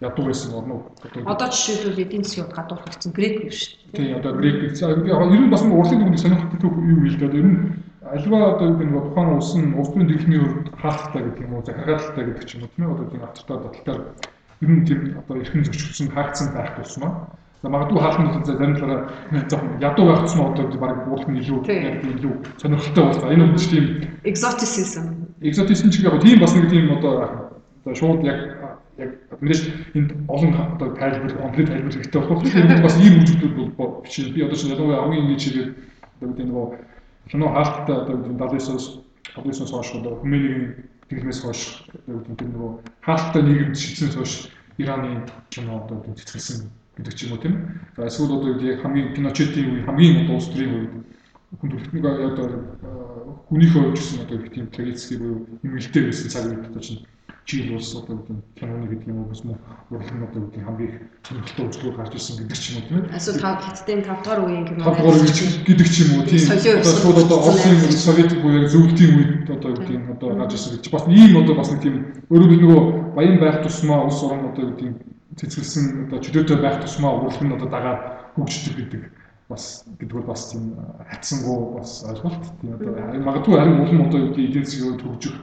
[0.00, 0.84] ядуу байсан орнууд
[1.24, 3.96] одоо жишээлбэл эдийн засгийн хувьд гадуур хэрэгцсэн грек биш шүү дээ.
[3.96, 7.58] Тийм одоо грек за ер нь бас урлагийн түүний сонирхолтой юу хэлдэг одоо ер нь
[8.04, 11.64] альва одоо юу гэдэг тухайн улс нь улс төрийн дэлхийн хувьд хаалттай гэдэг юм уу
[11.64, 14.00] захиргаалтай гэдэг ч юм уу тийм ээ одоо тийм автартаа баталтаар
[14.60, 17.12] ер нь тийм одоо эрхэм зөрчигдсөн хаагдсан байх тусмаа
[17.62, 21.58] За магадгүй хаалтны тул зарим талаараа жоохон ядуу байх нь одоо баг уулах нь илүү
[21.64, 23.32] илүү сонирхолтой болсон.
[23.32, 23.84] Энэ үгч тийм
[24.28, 25.04] exoticism.
[25.40, 28.55] Exoticism ч яг тийм бас нэг тийм одоо одоо шууд яг
[28.98, 29.62] яг мэдээж
[29.94, 32.42] энд олон одоо тайлбар, онлайн тайлбар хэрэгтэй болох.
[32.42, 35.70] Тэгэхээр бас ийм үжилтүүд бол бичиж би одоо чинь ялангуяа хамгийн ингэж хэлээд
[36.16, 36.66] одоо гэдэг нөгөө
[37.30, 38.86] кино хаалттай одоо гэдэг 79-оос
[39.36, 41.60] 79-оос хойш одоо Хүмэнийг тэглэмээс хойш
[41.92, 42.70] одоо гэдэг нөгөө
[43.04, 44.34] хаалттай нийгэмд шийдсэнээс хойш
[44.78, 47.54] Ираны кино одоо цэцгэлсэн гэдэг ч юм уу тийм.
[47.96, 50.92] За эсвэл одоо яг хамгийн киночетийн үе хамгийн одоо улс төрийн үед
[51.60, 52.46] хүн төрөлхтнийг одоо
[53.48, 57.04] хүнийхээ хувьд гэсэн одоо их тийм трагедик буюу нэмэлтээр байсан цаг үед одоо чинь
[57.46, 59.58] жил улс одоо гэдэг киноны гэдэг юм уу бас мөн
[59.90, 62.98] урлаг нь одоо гэдэг хамгийн их сонирхолтой үзлүүд гарч ирсэн гэдэг ч юм уу тийм
[63.06, 63.16] ээ.
[63.16, 64.82] Эсвэл тав хятадын 5 дугаар үеийн кино.
[64.82, 65.32] 5 дугаар үе
[65.62, 66.42] гэдэг ч юм уу тийм.
[66.50, 71.04] Одоо шууд одоо Оросын Советик буюу зөвлөлийн үед одоо гэдэг одоо гарч ирсэн гэж бас
[71.06, 71.94] ийм одоо бас нэг тийм
[72.34, 72.80] өөрөөр нөгөө
[73.14, 74.90] баян байх тусмаа улс орн одоо гэдэг
[75.38, 78.00] цэцгэлсэн одоо чөлөөтэй байх тусмаа урлаг нь одоо дагаад
[78.34, 79.02] хөгждөг гэдэг
[79.46, 80.74] бас гэдэг бол бас тийм
[81.06, 82.90] хатсангуу бас ойлголт тийм одоо
[83.22, 85.36] магадгүй харин улам одоо юу гэдэг эдийн засгийн төгжих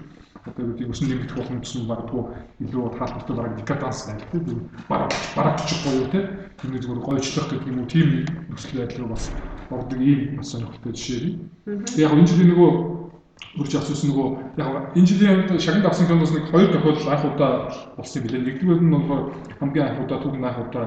[0.46, 2.24] гэдэг өсөн нэмэгдэх боломж нь магадгүй
[2.64, 6.26] илүү таалбартай бараг декаданс байна тийм бараг бараг бичих гоё тийм
[6.60, 8.08] тийм зүгээр гойчлох гэдэг юм уу тийм
[8.50, 9.24] нөхцөл байдал руу бас
[9.72, 11.40] ордог ийм бас сонирхолтой жишээ.
[11.98, 12.72] Яг энэ жилийн нөгөө
[13.60, 14.28] үрж авсан нөгөө
[14.58, 17.52] яг энэ жилийн шагнад авсан киноос нэг хоёр тохиолдол анх удаа
[17.98, 18.42] болсон билээ.
[18.44, 20.86] Нэгдүгээр нь бол хамгийн анх удаа түүний анх удаа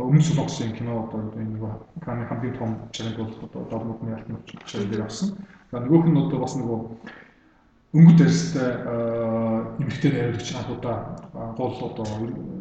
[0.00, 1.72] өмнө солонгосын кино одоо энэ нөгөө
[2.04, 5.28] каны хамгийн том чанар бол одоо дорнодны алтан чанар авсан.
[5.70, 6.78] За нөгөөх нь одоо бас нөгөө
[7.90, 8.70] өнгөт арьстай
[9.82, 10.98] эмэгтэй найруулагч анх удаа
[11.58, 12.06] гол одоо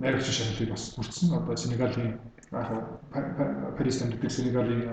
[0.02, 1.38] найруулагч шагналыг бас хүртсэн.
[1.38, 2.18] Одоо Сенегалийн
[2.52, 2.70] яг
[3.78, 4.90] Парис амьдардаг Сенегалийн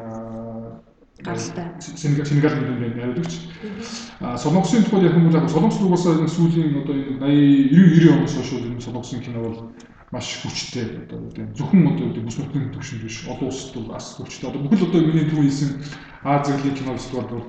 [1.25, 1.65] гаралтай.
[1.81, 3.35] Сенегал Сенегалийн дүнгийн найруулагч.
[4.21, 8.13] А Солонгосын тухайд яг хүмүүс яг Солонгос угаасаа энэ сүүлийн одоо энэ 80 90 90
[8.13, 9.73] оноос хойш энэ Солонгосын кино бол
[10.13, 14.51] маш хүчтэй одоо зөвхөн одоо бүс нутгийн төвшөнд биш олон улсад бол бас хүчтэй.
[14.51, 15.71] Одоо бүхэл одоо миний түрүү хэлсэн
[16.23, 17.45] Азийн кино фестивал бол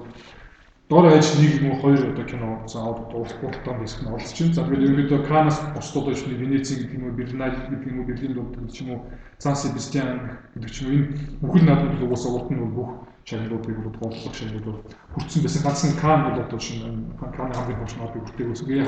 [0.89, 4.53] дор хаяж нэг юм хоёр одоо кино за уралдаан диск нь оролцож байна.
[4.53, 8.33] За тэгээд ерөнхийдөө Канас бусдад нэг Венеци гэдэг юм уу, Берналь гэдэг юм уу, Берлин
[8.33, 9.05] гэдэг ч юм уу,
[9.37, 11.07] Сан Себастьян гэдэг ч юм энэ
[11.43, 14.79] бүхэл наадмууд угаасаа урд нь бүх шагналуудыг бол бодлого шагналууд бол
[15.11, 15.63] хүртсэн байсан.
[15.67, 16.87] Ганцхан Кан бол одоо шинэ
[17.35, 18.71] Каны хамгийн том шнапыг хүртээсэн.
[18.71, 18.87] Яг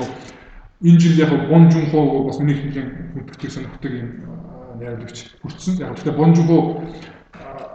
[0.79, 4.09] энэ жил яг Бон Жунхо бас миний хэлийн хүндэтгдэг сонирхдаг юм
[4.79, 5.83] найруулагч хүртсэн.
[5.83, 6.79] Яг тэгэхээр Бон Жунхо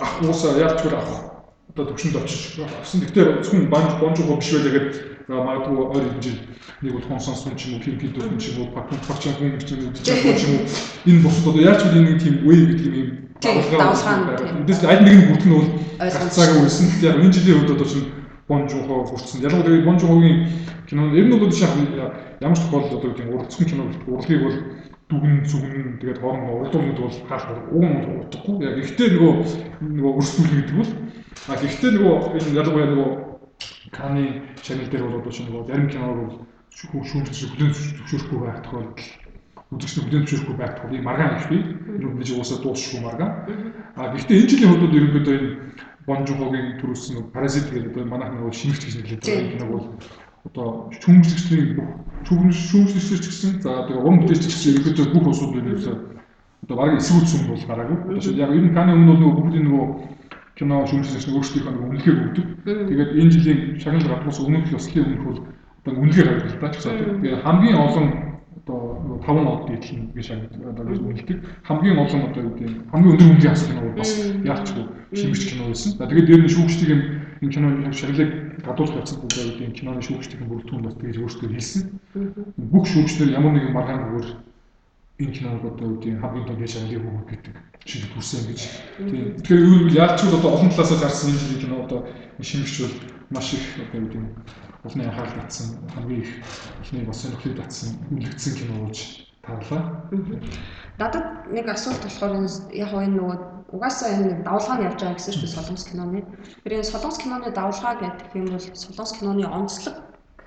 [0.00, 1.33] ах уусаа яаж ч авах
[1.74, 3.00] одоо төвшөнд очиж авсан.
[3.02, 4.94] Гэхдээ зөвхөн банж бонжоо биш байлаа гэдэг
[5.26, 6.36] магадгүй ойр хэмжээ
[6.82, 9.34] нэг бол хон сонсон ч юм уу хин хин дөрвөн ч юм уу патент парчаа
[9.34, 10.62] хүн юм уу ч юм уу
[11.08, 13.08] энэ бусад одоо яаж ч нэг тийм үе гэдэг юм
[13.42, 14.22] давлгаан
[14.62, 16.86] эндээс аль нэг нь бүртгэн бол гацаагаа үлсэн.
[17.02, 18.06] Яг энэ жилийн үед одоо чинь
[18.46, 19.42] бонжоо хүрсэн.
[19.42, 20.38] Ялангуяа тэгээд бонжоогийн
[20.86, 24.56] кино ер нь бол шах ямар ч тохиолдолд одоо тийм урдсан кино урлагийг бол
[25.10, 28.54] дүгэн зүгэн тэгээд хоорондоо урдуумд бол хаалт уун утгагүй.
[28.62, 29.34] Яг ихтэй нөгөө
[29.82, 30.92] нөгөө өрсөлдөл гэдэг бол
[31.48, 33.10] А гэхдээ нөгөө энэ ялангуяа нөгөө
[33.92, 36.34] Каны чанал дээр бол одоо чинь нөгөө зарим киног бол
[36.74, 39.06] шүүмжлж бүлээн зөвшөөрөхгүй байх тохиолдол
[39.70, 41.62] үзэгчд бүлээн зөвшөөрөхгүй байх тохиолдол маргаан их бий.
[41.94, 43.32] Энэ бид уусаа дуусахгүй маргаан.
[43.94, 45.50] А гэхдээ энэ жилийн хувьд ерөнхийдөө энэ
[46.06, 49.86] Бонжухогийн төрүүлсэн паразит гэдэг одоо манайх нөгөө шимэгч гэж нэрлэдэг киног бол
[50.44, 50.68] одоо
[51.00, 51.88] шүүмжлэгчдийн бүх
[52.28, 55.96] шүүмжлэгчдэр ч гэсэн за тэгээ уран бүтээлч ч гэсэн ерөнхийдөө бүх усууд ерөөсөө
[56.64, 58.20] одоо баг эсвүүцсэн бол гараагүй.
[58.36, 59.86] Яг энэ каны өмнө нөгөө бүгдийн нөгөө
[60.54, 62.46] кино шүүмжлэгч өөрсдийнхөө нөгөө үнэлгээг өгдөг.
[62.64, 65.40] Тэгээд энэ жилийн шагнал радгаас өмнөх ёслолын өмнөх бол
[65.82, 67.20] одоо үнэлгээ гаргаж байна ч гэсэн.
[67.22, 68.06] Тэгээд хамгийн олон
[68.64, 68.80] одоо
[69.26, 71.38] 5 од дийдэл нь гэж одоо үнэлдэг.
[71.66, 74.12] Хамгийн олон одоо юу гэдэг хамгийн өндөр үнэлгээ кино бол бас
[74.46, 74.84] яарчгүй
[75.18, 75.90] шимэгч кино байсан.
[75.98, 77.02] За тэгээд дээр нь шүүгчдийн
[77.42, 78.30] энэ кино шагналыг
[78.62, 81.82] гадуулах явцад бүгд юу гэдэг киноны шүүгчдийн бүрэлдэхүүн бас тэгж өөрсдөө хэлсэн.
[82.72, 84.14] Бүх шүүгчдэр ямар нэгэн маргаангаар
[85.18, 87.54] энэ гэдэг хамгийн том шагналыг өгөх гэдэг
[87.86, 88.60] шиг төрсэн гэж.
[88.98, 89.38] Тийм.
[89.38, 92.00] Тэгэхээр юу гэвэл яаж ч одоо олон талаас гарсан энэ кино одоо
[92.42, 92.96] шимэгч бол
[93.30, 94.22] маш их одоо юу гэдэг
[94.82, 96.32] улны анхаарал татсан хамгийн их
[96.82, 98.98] улны бас сонирхлыг татсан үнэлэгдсэн кино болж
[99.46, 99.82] тарлаа.
[100.98, 102.34] Надад нэг асуулт болохоор
[102.74, 103.38] яг энэ нөгөө
[103.70, 106.20] угаасаа энэ давлгаа нь явж байгаа гэсэн чинь солонгос киноны.
[106.64, 109.94] Тэр энэ солонгос киноны давлгаа гэдэг юм бол солонгос киноны онцлог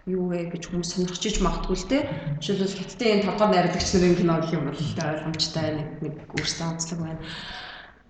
[0.07, 2.03] юу вэ гэж хүмүүс сонирхож иж магтгүй л дээ.
[2.39, 6.99] Жишээлбэл хятадын энэ толгой найрлагч нарын кино гэх юм бол ойлгомжтой нэг нэг өөрсдөө онцлог
[7.03, 7.21] байна.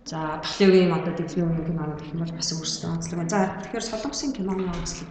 [0.06, 3.34] За Бахлевийн одоо Дэвлэгийн кинонууд гэх юм бол бас өөрсдөө онцлог байна.
[3.34, 5.10] За тэгэхээр солонгосын киноны онцлог.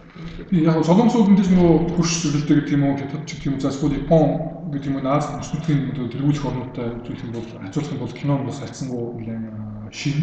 [0.55, 3.69] Яг солонгосууд энэ нөгөө хурш зүйлдэг гэдэг юм уу, хятад ч гэдэг юм уу, за
[3.75, 4.25] эсвэл Япон
[4.71, 8.57] гэдэг юм уу, Аз бүсгүйн тэргүүлэх орнуудтай үзүүлэх юм бол хацуулах юм бол кино бас
[8.63, 10.15] хайцсангүй нэлээд шин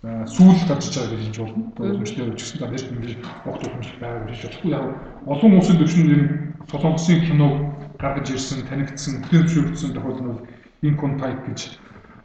[0.00, 1.64] сүүл гарч байгаа гэж хэлж болно.
[1.76, 4.70] Үнэхээр үжигсэн та нэрт ингээд огт ухамсар байгаа гэж бодохгүй.
[4.72, 4.84] Яг
[5.28, 6.26] олон улсын төвшин энэ
[6.72, 7.54] солонгосын киног
[8.00, 10.44] гаргаж ирсэн, танигдсан, бүхэн зөвшөөрөгдсөн тохиолдол нь
[10.88, 11.60] энэ контайп гэж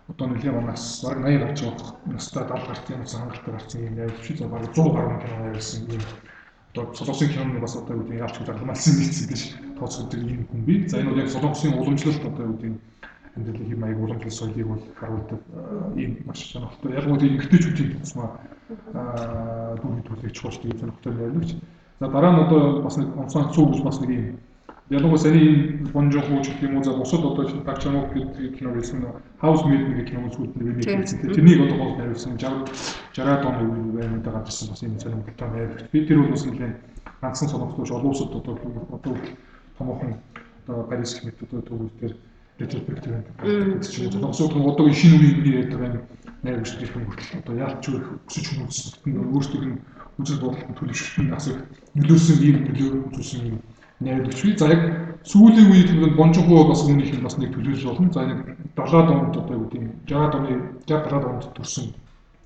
[0.08, 4.10] одоо нэлээд манаас баг 80 гарч байгаа настай 70 гарсан юмсан хангалттай гарсан юм яа
[4.24, 6.04] чи за баг 100 гаруй кино явуулсан юм.
[6.72, 9.42] Одоо солонгосын киноны бас одоо юу гэдэг яалч зарламалсан нэгсэн гэж
[9.76, 10.88] тооцогддог юм хүн би.
[10.88, 12.72] За энэ бол яг солонгосын уламжлалт одоо гэдэг
[13.36, 15.42] амьдралын хэм маяг уламжлал соёлыг бол харуулдаг
[15.96, 16.92] ийм маш сонирхолтой.
[16.94, 18.40] Яг нь эмгтээчүүдийн тусмаа
[19.80, 21.50] дүүний төлөвч болж тийм сонирхолтой байлагч.
[22.00, 24.38] За дараа нь одоо бас нэг онцгой цуу гэж бас нэг юм
[24.90, 28.70] ялангуяа саяны энэ бонжохоо ч гэх юм уу за бусад одоо Пак Чанок гэдэг кино
[28.70, 31.20] нөө House Made нэг кино үзүүлдэг нэг хэлсэн.
[31.34, 32.70] Тэрнийг одоо гол найруулсан 60
[33.18, 35.90] 60-аад оны үеийн байрнуудаа гарчсан бас энэ сонирхолтой байр.
[35.92, 36.76] Би тэр бас нэлээд
[37.22, 38.54] ганцхан солонгослооч олон улсад одоо
[38.94, 39.16] одоо
[39.78, 40.14] томоохон
[40.68, 42.14] одоо Парис мэт одоо төвүүд дээр
[42.60, 43.14] ретроспектив
[43.44, 46.02] гэдэг чинь солонгосууд нь одоо шинэ үеийн үеийн яриад байгаа
[46.44, 49.80] найрагч гэх юм хүртэл одоо яалч их өсөж хүмүүс өөрсдөө нь
[50.22, 51.58] үзэл бодолд төлөвшөлтөнд асар
[51.98, 53.58] нөлөөсөн ийм нөлөө үзүүлсэн юм
[54.00, 54.56] найрагч бий.
[54.56, 54.82] За яг
[55.28, 58.14] сүүлийн үед бол бонжохоо бас үүнийх нь бас нэг төлөвлөж болно.
[58.14, 58.40] За нэг
[58.76, 60.52] 70-аад онд одоо юу гэдэг нь 60-аад оны
[60.88, 61.86] 60-70-аад онд төрсэн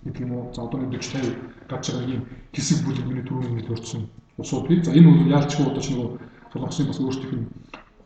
[0.05, 0.53] гэдэг юм уу.
[0.55, 4.01] За одоо нэг 40 50 гарч байгаа ийм хэсэг бүлэгний төрөний нөлөөлсөн
[4.41, 4.81] усууд бий.
[4.81, 6.17] За энэ бол яалчгүй одоо ч нэг
[6.49, 7.47] солонгосын бас өөрсдийнх нь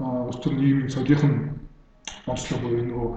[0.04, 1.63] улс төр нийгмийн соёлын
[2.28, 3.10] онцлог буюу нөгөө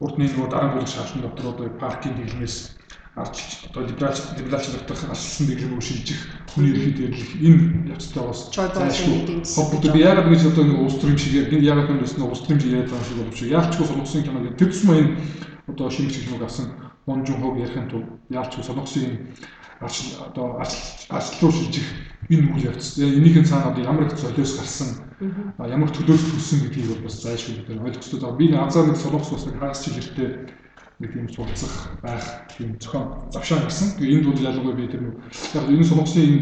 [0.00, 2.78] урдны нөгөө дарамтлаг шаардсан доктор одоо паркийн дэглэмээс
[3.18, 6.20] арчилж одоо либералч либералч доктор арчилсан дэглэмээр шилжих
[6.54, 9.42] хүний эрхийг дэглэх энэ явцтай бас зайлшгүй.
[9.42, 12.70] хоббот би яагаад гэж одоо нэг улс төрийн шиг яг яагаад нэг нэг улс төрийн
[12.72, 15.16] яриад байгаа шиг боловч яалчгүй солонгосын кино гэдэг тэр тусмаа энэ
[15.66, 16.66] одоо шинэ чиглэлийг авсан
[17.06, 19.34] Бонжун хог ярихын тулд яалчгүй солонгосын
[19.80, 20.62] арчил одоо
[21.08, 21.86] арчлуу шилжих
[22.30, 22.98] энэ үйл явц.
[22.98, 27.82] Энийхэн цаана одоо ямар их золиос гарсан ямар төлөөс төрсөн гэдгийг бол бас зайлшгүй гэдэг
[27.82, 28.20] ойлгохтой.
[28.22, 30.28] За би азар нэг солонгос бас нэг хагас жилэртэй
[31.02, 32.22] нэг юм сурцах байх
[32.54, 33.98] тийм зохион завшаан гэсэн.
[33.98, 35.14] Тэгээ энд бол ялангуяа би тэр нэг
[35.58, 36.38] яг энэ солонгосын энэ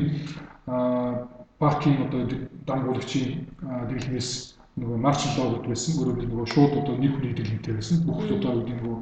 [1.57, 2.21] паркинг одоо
[2.69, 3.49] дамгуулагчийн
[3.89, 4.31] дэглэмээс
[4.77, 5.97] нөгөө маршал лоо гэдэг байсан.
[5.97, 8.05] Өөрөөр хэлбэл нөгөө шууд одоо нэг хүний дэглэмтэй байсан.
[8.05, 8.97] Бүх одоо үүдийн нөгөө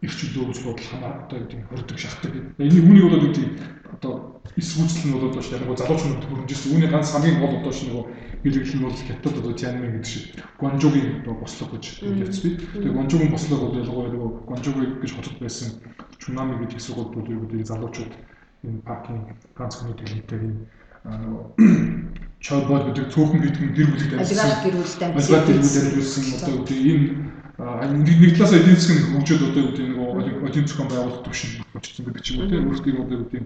[0.00, 2.32] их чөлөө үзэл бодол ханаа одоо гэдэг хордог шахдаг.
[2.56, 3.46] Энийг үүнийг бол гэдэг
[3.92, 4.12] одоо
[4.56, 6.72] эсвүүцэл нь бол одоо яг залуучууд хөрөмжсөн.
[6.72, 8.04] Үүний ганц хамгийн гол одоо ш нөгөө
[8.40, 10.24] бэлэглэл нь бол хятад одоо Тяньмэн гэдэг шиг
[10.56, 12.48] Гонжугийн одоо бослог гэж явц би.
[12.56, 15.68] Тэгээ Гонжугийн бослог бол ялангуяа нөгөө Гонжуги гэж хотод байсан
[16.16, 18.12] Чунами гэдэг сургууль бол юу гэдэг залуучууд
[18.64, 20.56] энэ паркинг ганц хүний төлөвтэй энэ
[21.04, 21.44] нөгөө
[22.40, 24.48] чойбол гэдэг цөөхөн гэдэг гэр бүлэгт ажилласан.
[24.48, 25.36] Алигарх гэр бүлтэй ажилласан.
[25.36, 26.58] Алигарх гэр бүлтэй ажилласан одоо
[27.60, 32.22] энэ нэг талаас эдийн засгийн хөгжөөд одоо гэдэг нэг эдийн засгийн байгууллага төвшин болчихсон гэдэг
[32.24, 33.44] чинь үү өөрсдийн одоо гэдэг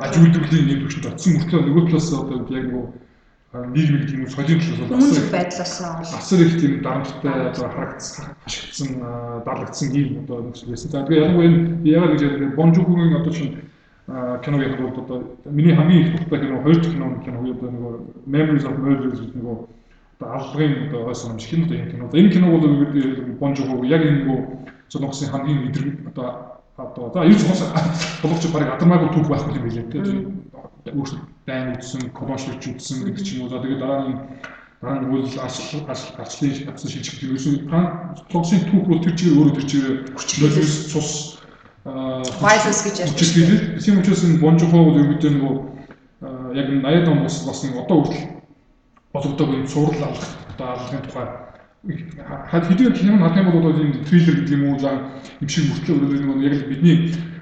[0.00, 2.86] аж үйлдвэрлэлийн нэг төвшөнд очсон мөртлөө нөгөө талаас одоо яг нөгөө
[3.74, 5.74] нийгмийн юм соёлын талаас бол асар байдлаас
[6.16, 8.88] асар их тийм дарамттай одоо харагдсан ашигдсан
[9.44, 10.88] дарлагдсан ийм одоо нөхцөл байсан.
[10.90, 13.52] За тэгээ ялангуяа энэ яагаад гэж яг бонжухугийн одоо чинь
[14.44, 17.92] киног яг бол одоо миний хамгийн их дуртай кино хоёр дахь кино кино одоо нөгөө
[18.26, 19.56] Memories of Murder гэдэг нөгөө
[20.20, 22.10] аллагын одоо ой санамж хин одоо энэ кино.
[22.12, 22.66] Энэ кино бол
[23.38, 24.40] Бонжого яг энэ нөгөө
[24.88, 29.86] Солонгосын хамгийн мэдрэг одоо одоо за ер нь солонгоч барыг адармаагүй түүх байхгүй юм билээ
[29.94, 33.50] тийм өөрсдөө дайн үзсэн, колончлж үзсэн гэдэг ч юм уу.
[33.54, 34.18] За тэгээд дараа нь
[34.82, 39.54] дараа нь үйл арчлын арчлын явсан шилжих гэдэг ерөөсөн солонгосын түүх бол тэр чигээр өөрөө
[39.54, 41.29] тэр чигээр хүчлээс цус
[41.84, 43.80] violence гэж байна.
[43.80, 45.54] Тийм учраас энэ бонжохоо бол ерөөдөө нөгөө
[46.54, 48.26] яг 80-аад он бас бас нэг одоо хүртэл
[49.12, 51.26] бодогдоог энэ сурал авах одоо авлагын тухай
[52.50, 54.90] хад хэдийн кино хадсан бол одоо энэ триллер гэдэг юм уу за
[55.40, 56.98] юм шиг мөртлөө өөрөө нөгөө яг л бидний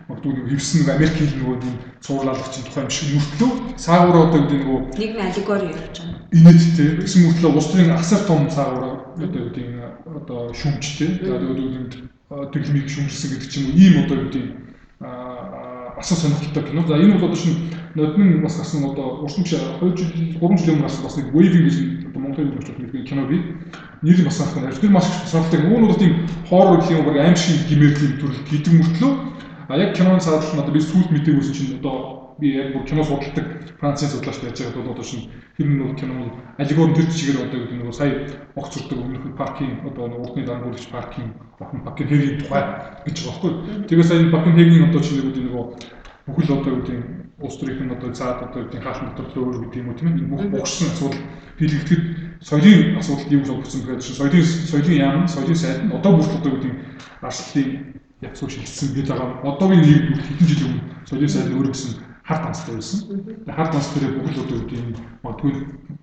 [0.09, 4.41] магадгүй нэг хевсэн нэг Америк хэл нөгөө юм цуурлаалагчийн тухай юм шиг мөртлөө цаагаараа одоо
[4.41, 6.23] гэдэг нөгөө нийгмийн аллегори явж байгаа.
[6.39, 9.67] Инээдтэй гэсэн мөртлөө улс төрийн асар том цаагаараа одоо гэдэг
[10.07, 11.11] одоо шүмжтэй.
[11.27, 14.45] За тэгээд дэглэмийг шүмжилсэн гэдэг ч юм уу ийм одоо гэдэг
[15.97, 16.87] бас сонирхолтой кино.
[16.87, 17.57] За энэ бол одоо шинэ
[17.95, 21.65] нодны бас гарсан одоо урсан биш 2 жил 3 жилийн өмнө гарсан бас нэг Waving
[21.65, 21.77] гэж
[22.09, 23.41] одоо Монголын хөгжүүлэлт нэг кино бий.
[24.03, 24.81] Нэр бас нь.
[24.81, 25.61] Тэр маш их сонирхолтой.
[25.65, 26.15] Нь бол тийм
[26.49, 29.13] хоррор гэх юм уу аим шиг гимээр тийм төрөл гэдэг мөртлөө
[29.69, 33.05] а яг киноны саадал нь одоо би сүүлд мэдээгүйсэн чинь одоо би яг бүр кино
[33.05, 33.47] судалдаг
[33.79, 37.45] Францын судлаач байж байгаа бол одоо шинэ тэр нь бол кино бол алигор тэр чигээр
[37.47, 38.13] одоо гэдэг нэг сая
[38.55, 42.63] огц зурдаг өмнөх паркинг одоо урдны дарангуулагч паркинг Бахан Бакенхегийн тухай
[43.07, 43.53] гэж байгаа байхгүй.
[43.91, 45.55] Тэгээ сая Бакенхегийн одоо чинь нэг нэг
[46.29, 46.99] бүхэл одоо гэдэг
[47.41, 50.43] улс төрийн одоо цаад одоо гэдэг хаалтан дотор өөр гэдэг юм уу тийм ээ бүх
[50.53, 51.23] богшсон асуудал
[51.59, 52.03] дийлэгдэхэд
[52.43, 56.75] соёлын асуудал юу болсон гэхээр соёлын соёлын яам соёлын сайд нь одоо бүрт одоо гэдэг
[57.23, 57.71] арслын
[58.23, 59.41] ягцуу шилжсэн гэж байгаа.
[59.43, 63.25] Одоогийн нэг хэдэн жилийн өмнө соёлын сайд өөрөө гэсэн хар танстай байсан.
[63.49, 64.93] Хар танс дээр бүхэл одоо юм
[65.25, 65.53] магадгүй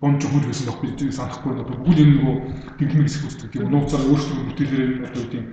[0.02, 1.70] бонж хөл байсан яг би санахгүй байна.
[1.86, 2.36] Бүгд энэ нөгөө
[2.82, 5.46] гинхмиг хэсэг үүсдэг тийм нууцаар өөрсдөө бүтээлээр одоо юм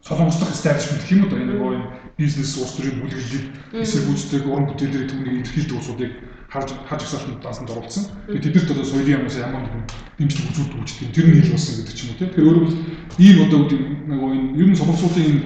[0.00, 1.72] солонгослох establishment гэх юм уу одоо энэ нөгөө
[2.16, 3.44] бизнес улс төрийн бүлэглэлийг
[3.76, 6.12] эсрэг гүйцэтгэх уран бүтээлээр түүнийг илэрхийлдэг улсуудыг
[6.48, 8.04] харж харж ихсаалтанд даасанд оруулсан.
[8.28, 9.84] Тэгээд тэднэрт одоо соёлын ямаас ямар нэгэн
[10.18, 11.08] дэмжлэг үзүүлдэг үүсдэг.
[11.12, 12.28] Тэр нь ил болсон гэдэг ч юм уу тийм.
[12.28, 12.68] Тэгэхээр өөрөөр
[13.20, 13.60] ийм одоо
[14.10, 15.40] нөгөө энэ ер нь солонгосуудын энэ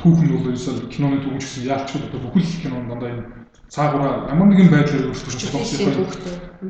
[0.00, 3.24] түүх нь бол ерөөсөө киноны түүх гэсэн яалч одоо бүхэл кинонд дандаа энэ
[3.68, 5.92] цаагаараа ямар нэгэн байдлаар өөрсдөө солонгосын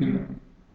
[0.03, 0.19] энэ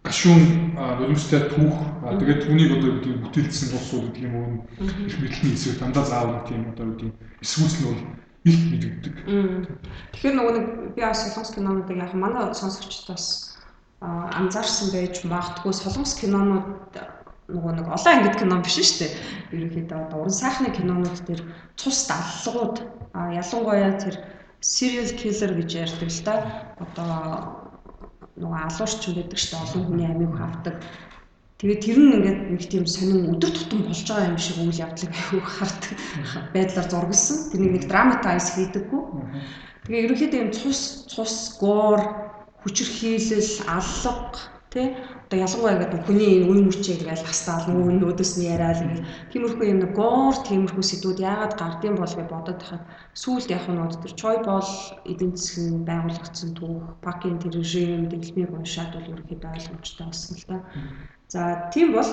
[0.04, 0.44] гашуун
[0.76, 1.76] нулимстай түүх
[2.20, 4.48] тэгээд түүнийг одоо гэдэг бүтээлсэн улсууд гэдэг юм уу
[4.80, 7.10] их мэдлэгийн эсрэг дандаа заавал тийм одоо гэдэг
[7.44, 8.00] эсвүүц нь бол
[8.48, 9.14] их мэдэгддэг.
[10.16, 10.66] Тэгэхээр нөгөө нэг
[10.96, 13.26] би бас солонгос кинонуудыг яг манай сонсогчдоос
[14.00, 16.94] анзаарсан байж магадгүй солонгос кинонууд
[17.48, 19.12] нөгөө нэг олон ангид кино биш шүү дээ.
[19.56, 21.42] Ерөнхийдөө одоо уран сайхны кинонууд дээр
[21.80, 22.76] цус даллгууд
[23.16, 24.16] ялангуяа тэр
[24.60, 26.34] serial killer гэж ярьдаг л да.
[26.76, 27.08] Одоо
[28.36, 29.64] нөгөө алуурчин байдаг шүү дээ.
[29.64, 30.76] Олон хүний амийг хавдаг.
[31.58, 35.10] Тэгээд тэр нь ингээд нэг тийм сонин өдөр тутам болж байгаа юм шиг үйл явдлыг
[35.10, 35.92] аягүй хардаг
[36.52, 37.36] байдлаар зургалсан.
[37.50, 39.02] Тэрнийг нэг драматайз хийдэггүй.
[39.88, 40.80] Тэгээ ерөнхийдөө юм цус
[41.10, 42.00] цус гоор
[42.62, 44.36] хүчирхийлэл аллаг
[44.70, 44.94] тий
[45.28, 49.66] одоо ялангуяа ингээд хүний энэ үн мөчийг ингээл хастаал нөгөө нөөдөөс нь яриад ингээл тиймэрхүү
[49.68, 54.14] юм нэг гоор тиймэрхүү сэдвүүд яагаад гардыг бол гэж бодоод тахад сүүлд яг нь тэр
[54.16, 54.70] чой бол
[55.04, 60.58] эдийн засгийн байгуулагдсан түүх пакийн тэр режим дэлгмийг уншаад бол ерөөхдөө ойлгомжтой болсон л да.
[61.28, 61.40] За
[61.76, 62.08] тийм бол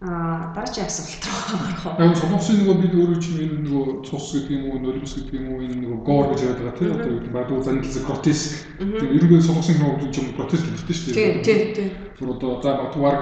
[0.00, 2.06] А дараагийн асуулт руу орох уу?
[2.06, 5.46] Яг солонгосын нөгөө бид өөрөө чинь энэ нөгөө цус гэдэг юм уу, нулимс гэдэг юм
[5.50, 8.50] уу, энэ нөгөө гоор гэж яриад байгаа тийм одоо юу бадуу занилсан гротеск.
[8.78, 11.18] Тэгээ ерөнхийдөө солонгосын нөгөө чинь гротеск гэдэг шүү дээ.
[11.18, 11.90] Тийм, тийм, тийм.
[12.14, 13.18] Тэр одоо за батуугаар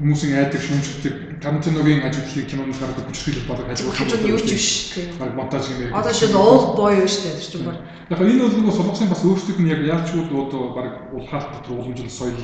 [0.00, 4.68] хүмүүсийн айдаг шүүмжлэлтэй Тарантиногийн ажиглалыг кинонд гаргаж хүчрхийлэл болог хажуу хажуу нь юу ч биш.
[5.20, 6.00] Баг монтаж юм яг.
[6.00, 7.76] Одоо чинь old boy шүү дээ чинь баг.
[8.08, 11.80] Яг энэ бол нөгөө солонгосын бас өөрсдөө нь яг яалч бол одоо баг улхаалт дотор
[11.80, 12.40] уламжлал соёл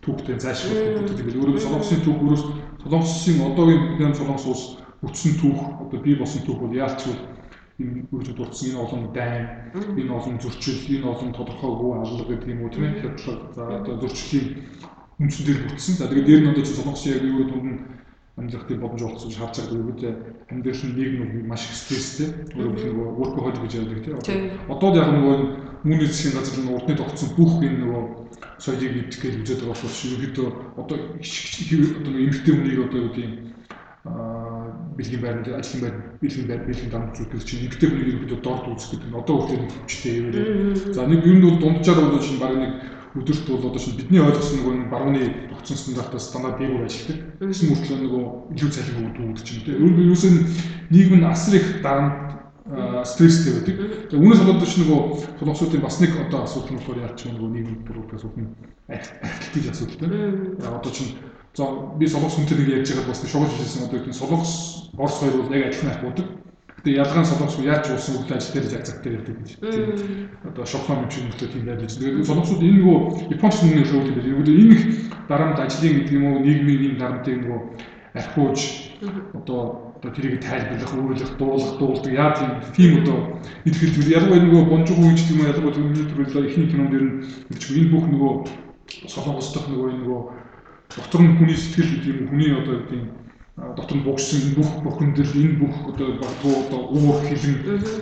[0.00, 1.40] түүхтэй зайлшруулах гэдэг юм.
[1.44, 2.44] Өөрөөр солонгосын түүх өөрөөс
[2.82, 4.64] солонгосын одоогийн бүхэн солонгос улс
[5.04, 7.20] өтсөн түүх одоо бий болсон түүх бол яалч бол
[7.80, 12.62] энэ үржид дурдсан энэ олон дайн, энэ олон зөрчил, энэ олон тодорхойгүй алга гэдэг юм
[12.64, 14.48] уу тийм ээ хядлага за одоо зөрчлийн
[15.20, 15.94] үндсэн дээр бүтсэн.
[15.96, 17.80] За тэгээд дээр нь одоо солонгосын яг юу дунд нь
[18.40, 20.16] амьдрах тийм боломж олгосон харж байгаа
[20.50, 22.28] юу гэдэг амьдрал нийгэм нь маш их стресстэй.
[22.54, 24.50] Өөрөөр хэлбэл workaholic гэж ярьдаг тийм.
[24.68, 25.36] Одоо яг нөгөө
[25.84, 28.02] үүний засгийн газар нь урдны тогтсон бүх энэ нөгөө
[28.58, 33.12] соёлыг идэх гэж үзээд байгаа учраас ерөөдөө одоо одоо эмэгтэй хүнийг одоо юу
[34.04, 38.90] аа бэлгийн байранд ажлын байр бэлгийн байр бэлгийн дамжуулдаг чинь эмэгтэй хүнийг ерөөдөө дорд үзэх
[38.92, 40.28] гэдэг нь одоо хүртэл нэг хүчтэй юм.
[40.92, 42.72] За нэг юм бол дунджаар бол чинь баг нэг
[43.14, 47.18] өдөрт бол одоо чинь бидний ойлгосон нөгөө нэг барууны тогтсон стандартаас стандарт дээгүүр ажилладаг.
[47.42, 49.98] Гэсэн мөртлөө нөгөө илүү цалин өгдөг гэдэг чинь тийм.
[49.98, 50.32] Ерөөсөө
[50.94, 52.30] нийгэм нь асар их дарамт
[53.02, 53.74] стресстэй байдаг.
[54.14, 55.00] Тэгээ үүнээс болоод ч нөгөө
[55.42, 58.54] солонгосуудын бас нэг одоо асуудал нь болохоор яач нөгөө нийгэм бүрүүд асуудал нь
[58.86, 60.08] архитектурын асуудалтай.
[60.70, 61.10] Одоо чинь
[61.50, 61.64] за
[61.98, 64.52] би солонгос хүнтэй нэг ярьж байгаад бас шугаж хэлсэн одоо тийм солонгос
[64.94, 66.26] Орос хоёр бол яг адилхан архиудаг.
[66.80, 69.50] Гэтэ ялгаан солонгос яаж уусан үйл ажил дээр яг цаг дээр ярьдаг гэж.
[70.48, 71.92] Одоо шоклон юм шиг мөртөө тийм байдаг.
[71.92, 72.98] Тэгээд солонгосууд энэ нөгөө
[73.36, 74.48] Японч нүний шоуд юм байна.
[74.48, 74.82] Энэ их
[75.28, 77.60] дарамт ажлын гэдэг юм уу нийгмийн энэ дарамтыг нөгөө
[78.16, 78.58] архиуж
[79.36, 83.36] одоо одоо тэрийг тайлбарлах, өөрлөх, дуулах, дуулдаг яа тийм тийм одоо
[83.68, 87.14] идэвхтэй зүйл ялангуяа нөгөө бонжог үеч тийм ялангуяа түрүүний төрөл ихний кинонд дэр нь
[87.52, 88.32] энэ бүх нөгөө
[89.12, 90.20] солонгос дох нөгөө нөгөө
[90.96, 93.02] дотор нь хүний сэтгэл гэдэг юм хүний одоо тийм
[93.76, 97.56] дотор нь бугсан энэ бүх бохиндэл энэ бүх одоо багтуу одоо уур хилэн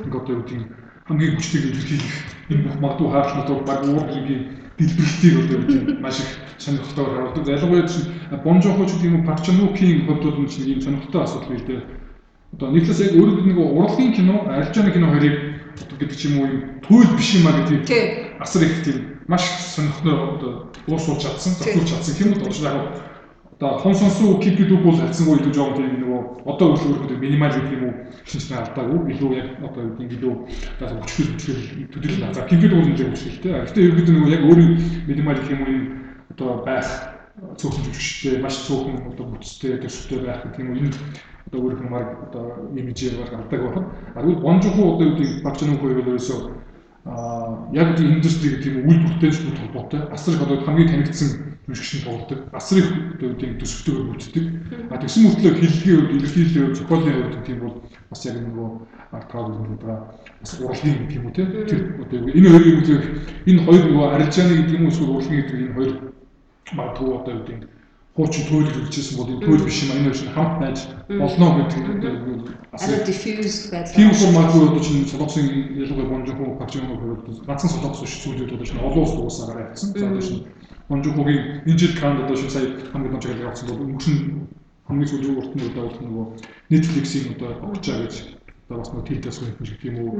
[0.06, 0.62] ингээ одоо юу тийм
[1.08, 2.16] хамгийн хүчтэйг илэрхийлэх
[2.50, 4.42] энэ бүх магадгүй хаалт одоо баг уур хилэнгийн
[4.78, 7.48] дэлбэрэлтийг одоо юу тийм маш их сонирхолтойгоор харуулдаг.
[7.48, 8.06] Ялангуяа чинь
[8.44, 11.82] бонжохоч гэдэг юм Парчанукийн бодлол нь чинь ийм сонирхолтой асуудал бий дээ.
[12.54, 15.36] Одоо нийтлээс яг өөрөө нэг урлагийн кино, арилжааны кино хоёрыг
[15.98, 19.42] гэдэг ч юм уу юм туйл биш юм а гэдэг асар их тийм маш
[19.74, 20.52] сонирхолтой одоо
[20.86, 23.17] уусуулж чадсан, зохиулж чадсан юм уу яг
[23.60, 27.50] одоо хон сонсуу кипид үг бол хайцсангүй илүү жоохон тийм нөгөө одоо үл өөрөөр минимал
[27.50, 30.34] гэх юм уу шинжтэй алдаагүй илүү яг одоо юу гэдэг илүү
[30.78, 33.52] одоо өчгөл өчгөл төдийлөл за кипид үг л өчгөлтэй.
[33.66, 34.72] Гэхдээ ерөөд нөгөө яг өөрийн
[35.10, 35.86] минимал гэх юм уу энэ
[36.38, 36.88] одоо байх
[37.58, 40.94] цөөхөн жүжигчтэй маш цөөхөн одоо бүтцтэй төсөвтэй байх гэх юм уу энэ
[41.50, 42.44] одоо өөрөөр хэлбэл одоо
[42.78, 43.90] имижээр баг авдаг байна.
[44.14, 46.40] А тэгвэл бонжухуу одоо юу гэдэг багч нөхөр бол ерөөсөө
[47.10, 51.47] а яг тийм индустри гэдэг юм үйл бүтээлчтэй холбоотой асар их одоо хамгийн танигдсан
[52.52, 54.44] асар их одоо тийм төсөвтэйгээр үлддэг.
[54.90, 57.76] А тэгсэн мөртлөө хэллэгийн үед илэрхийллийн үед зохиолын үед тийм бол
[58.08, 58.68] бас яг нөгөө
[59.12, 59.88] арт таавал гэдэг
[60.40, 63.04] бас урлагийн гэдэг юм уу тийм тэр одоо энэ хоёр юм үзэх
[63.44, 65.92] энэ хоёр нөгөө арилжааны гэдэг юм уу эсвэл урлагийн гэдэг энэ хоёр
[66.72, 67.68] магадгүй одоо юу гэдэг
[68.18, 71.84] хуучин туйл хэрэгжижсэн бол энэ туйл биш юм энэ шиг хамт байж болно гэдэг
[72.72, 75.46] арай diffuse байдлаар тийм форматгүй одоо чинь солонгосын
[75.84, 79.92] ялангуяа бонжохоо пачино хувьд ганцхан солонгос биш зүйлүүд одоо чинь олон улс уусаараа явцсан.
[79.94, 80.44] За одоо чинь
[80.88, 84.16] бонжохогийн энэ жил канд одоо чинь сая хамгийн том чиглэл авсан бол өнгөрсөн
[84.88, 86.26] хамгийн сүүлийн урт нь одоо нөгөө
[86.72, 88.14] Netflix-ийн одоо огчаа гэж
[88.68, 90.12] одоо бас нөгөө хүн гэх юм уу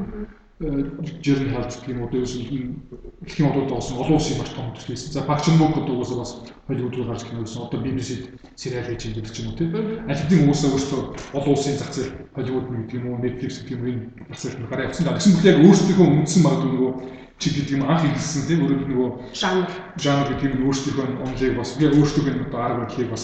[0.59, 5.11] жирэн халж гэх юм одоо дэлхийн одууд болсон олон улсын маш том төслөөсөн.
[5.15, 6.35] За Park Chan-wook одоо уусаа бас
[6.67, 7.63] Hollywood руу гарч киносэн.
[7.63, 8.27] Одоо BBC
[8.59, 9.71] сериал хийж байгаа ч юм уу тийм.
[10.03, 11.01] Аль хэдийн уусаа өөрсдөө
[11.39, 14.03] олон улсын зах зээл Hollywood гэдэг юм уу Netflix гэдэг юм энэ
[14.35, 15.07] зах зээл гараа явсан.
[15.07, 16.91] Тэгсэн мэт яг өөрсдийнхөө үндсэн магадгүй нөгөө
[17.39, 19.67] чиг гэдэг юм анх хэлсэн тийм өөрөө нөгөө жанр.
[19.97, 23.23] жанр гэдэг юм өөрсдийнхөө онлыг бас би өөрсдөө одоо арга барилыг бас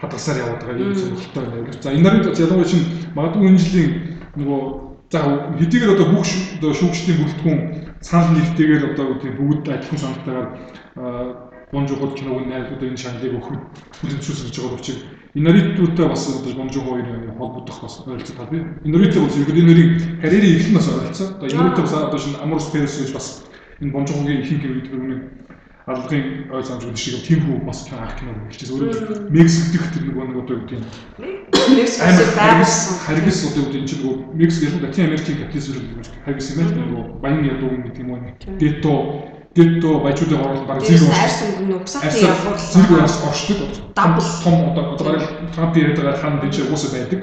[0.00, 1.82] хадгалсаар яваад байгаа юм сонирхолтой байна.
[1.82, 3.92] За энэ нарыг ялангуяа чинь магадгүй энэ жилийн
[4.38, 5.18] нөгөө За
[5.58, 6.22] хэдийгээр одоо бүх
[6.78, 7.60] шүүгчдийн бүрэлдэхүүн
[7.98, 10.48] санал нэгтэйгээр одоо тийм бүгд адилхан саналтайгаар
[11.74, 13.58] бонжоход киног найз одоо энэ шаналыг өгөх
[13.98, 15.02] хүлэмжшүүлж байгаа учраас
[15.34, 18.58] нарийнтуудтай бас одоо бонжохо хоёрын холбогдох бас ойлцоо тал би.
[18.84, 21.26] Энэ нарийнтай бас ерөөд энэ нэрийн карьерийн эхлэн бас ойлцоо.
[21.38, 23.44] Одоо нарийнтай бас одоо шинэ Амурс Перес гэж бас
[23.80, 25.40] энэ бонжохогийн ихэнх юм гэдэг нь
[25.86, 28.74] албаны ой өгөх шиг тийм хүү бас анх кино хэлчихсэн.
[28.74, 30.82] Өөрөө Мексик дэх тэр нөгөө нэг одоо юу гэдэг
[31.78, 32.02] Мексик
[32.36, 32.94] байгуулсан.
[33.06, 34.02] Харгис одоо юу гэдэг чинь
[34.34, 37.18] Мексик яг Латин Америкийн капитализм гэдэг юм харгис юм байна.
[37.22, 38.20] Баян ядуу гэдэг юм уу.
[38.58, 38.94] Дето
[39.54, 42.70] Дето баячуудыг оруулах баг зэрэг арьс өнгө нөгөө усаатын явуулсан.
[42.70, 43.58] Зэрэг арьс оршдог.
[43.98, 47.20] Дабл том одоо бараг Трамп яриад байгаа хан дэж уусаа байдаг.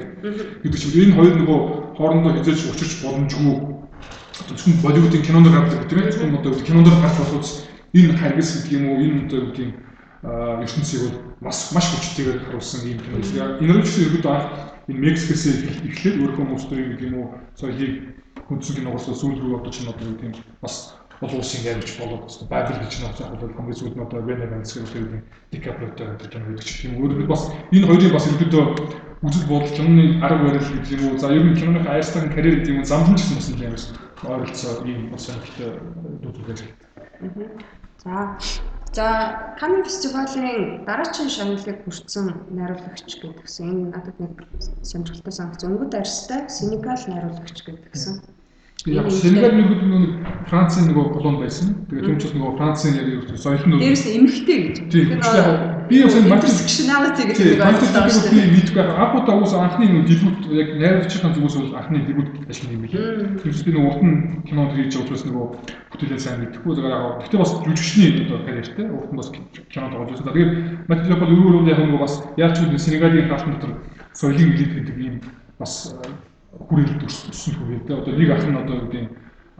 [0.60, 1.58] Гэдэг чинь энэ хоёр нөгөө
[1.96, 3.56] хоорондоо хязгаарч учирч боломжгүй
[4.44, 6.12] зөвхөн Болливуудын кинонд гардаг тийм ээ.
[6.12, 7.50] Зөвхөн одоо кинонд гарч болохоос
[7.96, 9.68] энэ харгас гэдэг юм уу энэ одоо гэдэг
[10.68, 13.16] ертөнцийг бол маш маш хүчтэйгээр харуулсан юм кино.
[13.56, 14.46] Энэ рүү ч ерөөдөө анх
[14.88, 15.44] энэ Мексикээс
[15.88, 17.26] эхлээд өөрөө хүмүүстэй гэдэг юм уу
[17.56, 17.92] соёлыг
[18.48, 22.78] хүндсэн киногоос сүүл рүү одоо чинь одоо гэдэг юм бас улсын гэрч болоод бас Бабл
[22.78, 27.26] гэж заах бол хамгийн сүүлд нь одоо Венеганс гэдэг Дикапротой гэдэг юм гэдэг чинь өөрөө
[27.26, 27.42] бас
[27.74, 28.64] энэ хоёрын бас ерөөдөө
[29.26, 32.74] үзэл бодол киноны арга барил гэдэг юм уу за ер нь киноны айрстан карьер гэдэг
[32.74, 35.70] юм замхан гэсэн бас юм ойролцоо ийм бас сонирхолтой
[36.22, 36.70] дүүтүүлээ.
[38.02, 38.38] За.
[38.94, 39.06] За,
[39.60, 43.66] Канн фестивалийн дараагийн шагналыг хүртсэн найруулагч гэдгсэн.
[43.68, 44.34] Энэ надад нэг
[44.82, 45.62] сонирхолтой санагц.
[45.66, 48.22] Өнгөд арьстай Сенегал найруулагч гэдгсэн.
[48.86, 50.04] Яг Сенегал нэг нэг
[50.46, 51.74] Францын нөгөө колон байсан.
[51.90, 54.76] Тэгээд түн ч нөгөө Францын яг соёл нь Дээрээс эмхтэй гэж.
[54.86, 55.18] Тийм.
[55.90, 58.30] Би энэ marginality гэдэг дээ.
[58.30, 59.02] Би мэдгүй байгаа.
[59.02, 63.42] Апута уус анхны нөгөө дебют яг найруулагчийн зүгээс бол анхны дебют ажил юм билээ.
[63.42, 64.16] Тэрс би нөгөө урд нь
[64.46, 65.46] кинонд хийж байгаа учраас нөгөө
[65.90, 67.18] бүтээлээ сайн мэдэхгүй яг.
[67.18, 70.30] Гэхдээ бас жүжигчний одоо карьертэй урд нь бас кино тоглож байсан.
[70.30, 70.52] Тэгээд
[70.86, 73.72] Матило бол өөр өөр яг нөгөө бас яаж ч Сенегалийн хаалтан дотор
[74.14, 75.14] соёлын элит гэдэг ийм
[75.58, 75.90] бас
[76.66, 79.06] хүрээлэлд өссөн хүүгээ тэ одоо нэг ах нь одоо юу гэдэг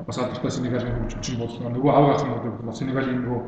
[0.07, 3.41] бас алдартай Сенегалийн хөгжимчин болсон нөгөө аваа ах нь одоо Сенегалийн нөгөө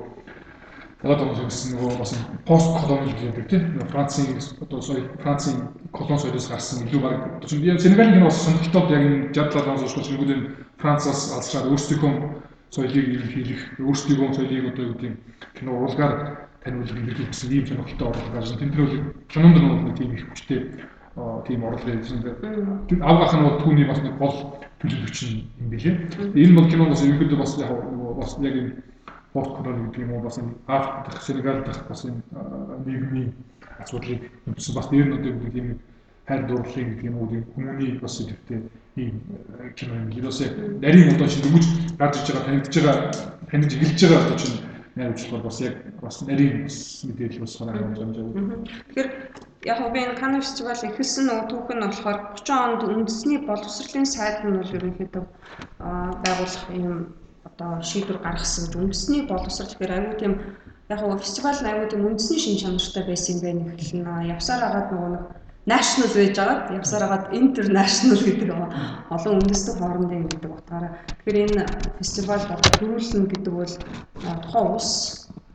[1.01, 2.12] байгаа гэсэн нөгөө бас
[2.44, 3.80] пост колони гэдэг тийм.
[3.88, 7.40] Францын одоо сая Францын колон соёлоос гарсан илүү баг.
[7.40, 10.38] Одоо чинь Сенегалийн кино бас сонирхолтой яг энэ 60 70 оноос хойш нөгөө
[10.76, 12.12] Францаас алсчаад өөрсдийнхөө
[12.68, 15.14] соёлыг илэрхийлэх өөрсдийнхөө соёлыг одоо юу гэдэг
[15.57, 16.14] кино урлагаар
[16.61, 18.59] таниулах илэрхийлэх гэсэн ийм сонирхолтой орлого гарсан.
[18.61, 20.61] Тэмдэглэл кинонд нэг тийм их хүчтэй
[21.47, 22.23] тийм орлого хийсэн.
[22.89, 25.97] Тэр авгах нь бол түүний бас нэг гол төлөвлөгч юм билээ.
[26.35, 27.71] Энэ бол киноноос ерөнхийдөө бас яг
[28.17, 28.73] бас яг энэ
[29.33, 32.23] пост колони гэдэг юм уу бас Африк дах Сенегал дах бас энэ
[32.87, 33.35] нийгмийн
[33.79, 35.79] асуудлыг өмсөн бас нэр одоо нэг юм
[36.27, 38.63] хайр дурлалын гэдэг юм уу тийм хүмүүний бас идэвхтэй
[38.97, 39.21] ийм
[39.77, 40.09] кино юм.
[40.15, 41.67] Ерөөсөө нарийн одоо чинь дөнгөж
[41.99, 43.11] гарч иж байгаа танигдж байгаа
[43.51, 47.99] танигж эхэлж байгаа одоо чинь найруулж бол бас яг бас нарийн мэдээлэл бас хараа болж
[47.99, 48.64] байгаа.
[48.91, 49.09] Тэгэхээр
[49.64, 54.41] яг би энэ Канн фестивал эхэлсэн нөгөө түүх нь болохоор 30 онд үндэсний боловсролын сайд
[54.45, 55.24] нь бол ерөнхийдөө
[56.24, 56.97] байгуулах юм
[57.45, 60.32] одоо шийдвэр гаргасан үндэсний боловсрол гэхээр аюу тийм
[60.88, 65.11] яг нь фестивал аюу тийм үндэсний шин чанартай байсан юм байна гэхэл явсаар агаад нөгөө
[65.12, 65.24] нэг
[65.67, 68.49] national байж байгаад явсаар агаад international гэдэг
[69.11, 70.93] олон үндэстэн хоорондын гэдэг утгаараа.
[71.21, 71.63] Тэгэхээр энэ
[71.99, 73.75] фестивал одоо төрүүлнэ гэдэг бол
[74.45, 74.91] тухайн улс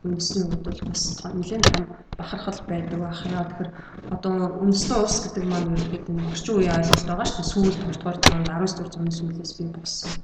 [0.06, 1.02] үндэсний үед бол бас
[1.34, 1.84] нэлээд том
[2.18, 3.70] бахархал байдаг байх яа тэгэхээр
[4.14, 7.50] одоо үндэстэн улс гэдэг маань ерөөд энэ орчин үеийн ойлголт байгаа шүү дээ.
[7.50, 10.14] Сүүл 20 дугаар зуунд 19 дугаар зууны сүүлээс бий болсон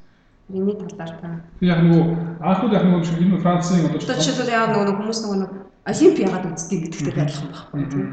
[0.49, 1.29] Миний талаар та.
[1.65, 2.05] Яг нөгөө
[2.43, 5.39] анхуд яг нөгөө энэ Францын одоо жишээлбэл яг нөгөө хүмүүс нөгөө
[5.83, 8.07] Олимп яагаад үздэг гэдэгтэй адилхан байхгүй тийм.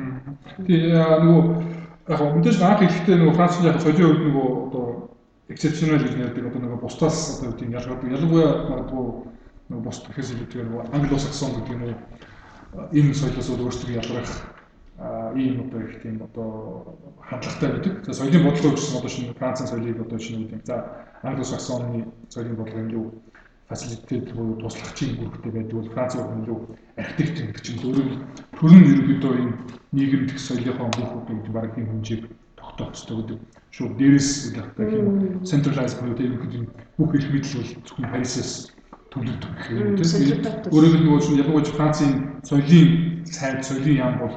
[0.65, 1.41] Тий нөгөө
[2.09, 4.85] яг мэдээж анх ихтэй нөгөө Францын яг соёлын үед нөгөө одоо
[5.53, 9.05] exceptional гэж нэрдэг одоо нөгөө бусдаас одоо тийм ялгаад ялангуяа магадгүй
[9.69, 11.95] нөгөө бусд гэхээс илүү нөгөө англосаксон гэдэг юм уу
[12.89, 14.33] энэ соёлоос өөрсдөө ялгарх
[15.37, 17.93] ийм одоо их тийм одоо хандлагатай байдаг.
[18.05, 20.61] За соёлын бодлого гэсэн одоо шинэ Францын соёлыг одоо шинэ юм.
[20.65, 23.13] За Англи-Саксоны соёлын бодлого
[23.69, 26.57] илүү фасилитет буюу туслагчийн бүрхтэй байдаг бол Франц бол илүү
[26.97, 28.07] архитект гэдэг чинь өөрөө
[28.57, 29.53] төрн ерөнхийдөө энэ
[29.93, 32.23] нийгэмдх соёлынхоо бүхүүд гэдэг баг тийм хэмжээг
[32.57, 33.39] тогтооцдог гэдэг.
[33.69, 36.33] Шууд дээрээс гэх юм centralized буюу тийм
[36.97, 38.51] бүх эрх мэдэл бол зөвхөн Парисаас
[39.13, 40.09] төвлөрдөг гэх юм тийм.
[40.73, 42.11] Өөрөөр хэлбэл ялангуяа Францын
[42.41, 42.89] соёлын
[43.29, 44.33] сайд соёлын яам бол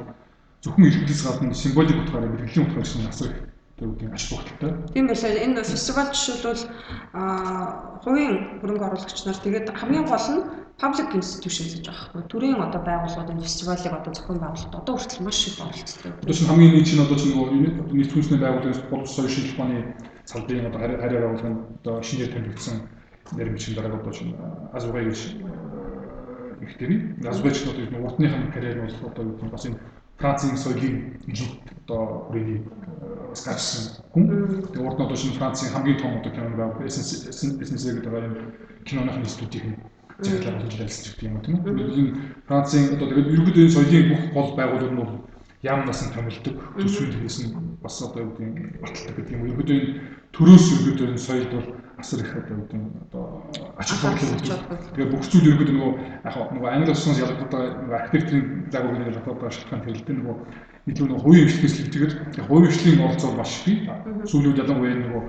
[0.61, 4.71] зөвхөн илтгэс гадна символик утгаараа мэрэгжлийн утгаар гэсэн асар их төвдийн ач холбогдолтой.
[4.93, 5.31] Тийм байлаа.
[5.45, 6.63] Энэ фестивал жишээлбэл
[7.13, 10.41] а хувийн хөрөнгө оруулагч нар тэгээд хамгийн гол нь
[10.77, 12.23] public institution гэж байгаа байхгүй.
[12.33, 16.13] Төрийн одоо байгууллагууд энэ фестивалыг одоо зохион байгуулалт одоо хүртэл маш их оролцдог.
[16.21, 19.79] Одоо чинь хамгийн нэг чинь одоо чинь нөгөө нийт хүнсний байгууллагаас боловс соёлын шинжилгээ ухааны
[20.25, 22.77] салбарын одоо хараа байгууллагын одоо шинээр томилгдсон
[23.37, 24.33] нэрмжийн дараа одоо чинь
[25.09, 25.21] гэж
[26.65, 26.87] ихтэй.
[26.89, 29.77] Нь одоо уртныхан карьер нь бол одоо бас энэ
[30.19, 30.95] Францын соёлын
[31.27, 32.61] жилд одоо хүрээний
[33.29, 33.83] бас гарсан
[34.13, 34.23] хүн.
[34.71, 38.35] Тэгээ урд нь одоо шинэ Францын хамгийн том одоо кино байг бизнес гэдэг байгаа юм
[38.85, 39.11] киноны
[40.19, 41.91] захиалга болж ажиллаж байгаа юм тийм үү.
[41.99, 42.11] Энэ
[42.47, 45.21] Францын одоо тэгээд ерөнхийдөө энэ соёлын бүх гол байгууллагууд нь
[45.63, 46.55] яамнаас нь томилдог.
[46.77, 47.51] Төрөөс нь
[47.81, 49.41] бас одоо юу гэдэг баталдаг гэдэг юм.
[49.47, 49.91] Ерөнхийдөө энэ
[50.35, 51.67] төрөөс ерөнхийдөө энэ соёлд бол
[52.03, 52.59] асар их одоо
[53.07, 53.25] одоо
[53.79, 54.59] ач холбогдол.
[54.93, 55.93] Тэгээ бүх зүйл ерөнхийдөө нөгөө
[56.27, 60.35] яг нөгөө англи улсаас ялгагддаг нөгөө архитектурын загварыг ялгагддаг шалтгаан тэрэлдэн нөгөө
[60.91, 63.77] илүү нөгөө хувийн хвшлээс л тэгээд хувийн хвшлийн оролцоо маш бий.
[64.27, 65.23] Сүүлүүд ялангуяа нөгөө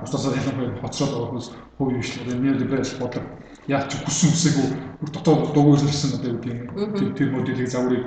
[0.00, 3.28] бусдаас ялангуяа хоцроод байгаа хүмүүс хувийн хвшил неолиберал бодлого
[3.68, 4.66] яаж ч хүссэн үсээгүй
[5.14, 8.04] дотоод дугуйлсан одоо юу гэдэг тэр модулийг загварыг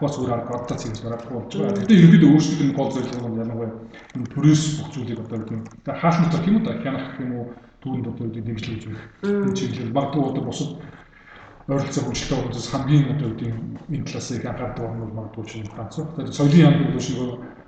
[0.00, 1.76] зүгээр арга бодож хийж гаргахгүй болж байгаа.
[1.78, 3.72] Гэхдээ ерөнхийдөө өөрсдөө энэ гол зорилго нь ялангуяа
[4.16, 5.64] энэ төрөөс бүх зүйлийг одоо гэдэг нь.
[6.00, 7.46] Хаалт төр юм уу да хянах юм уу?
[7.80, 10.70] Түүнд одоо юу дэмжлэж өгөх энэ чиглэл магадгүй одоо бусад
[11.70, 13.50] ойролцоо хөгжилтэй хүмүүс хамгийн одоо гэдэг
[13.94, 15.94] энэ талаас их анхаардаг юм бол магадгүй чинь Франц.
[15.98, 17.24] Тэгэхээр соёлын яам гэдэг нь шинэ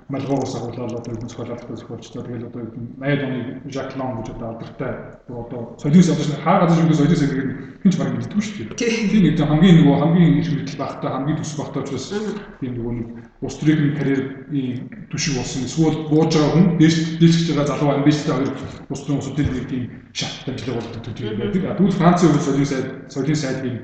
[0.09, 2.61] Малгоос агуулаад одоо юу зохиолалт зохиолчтой тэгэл одоо
[2.97, 4.93] 80-ад оны Жак Лон гэж одоо алдартай
[5.29, 7.49] одоо соёлын одоо шинэ хаа газар шинэ соёлын сэдвийг
[7.83, 8.89] хинч баг мэддэггүй шүү дээ.
[8.89, 12.09] Тийм нэг хамгийн нөгөө хамгийн их мэдл багтаа хамгийн төс багтаа учраас
[12.57, 13.07] тийм нөгөө нэг
[13.45, 18.53] ус төрийн карьерийн түшиг болсон эсвэл бууж байгаа хүн дээш дээшж байгаа залуу амбицтай хоёр
[18.89, 19.83] ус төрийн усуудын нэг тийм
[20.17, 21.77] шаттай ажил болдог төдий байдаг.
[21.77, 23.77] Тэгвэл Францын хувьд соёлын сайд соёлын сайдын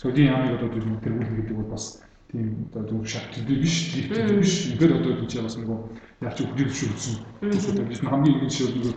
[0.00, 2.00] соёлын яамыг одоо тэргүүлнэ гэдэг бол бас
[2.30, 4.54] тийм одоо зөв шат төдий биш, төдий биш.
[4.72, 5.78] Ингээд одоо гэж бас нөгөө
[6.26, 7.16] яаж хөдөл зөвшөөрсөн.
[7.40, 8.94] Төсөөд биш хамгийн их жишээ нөгөө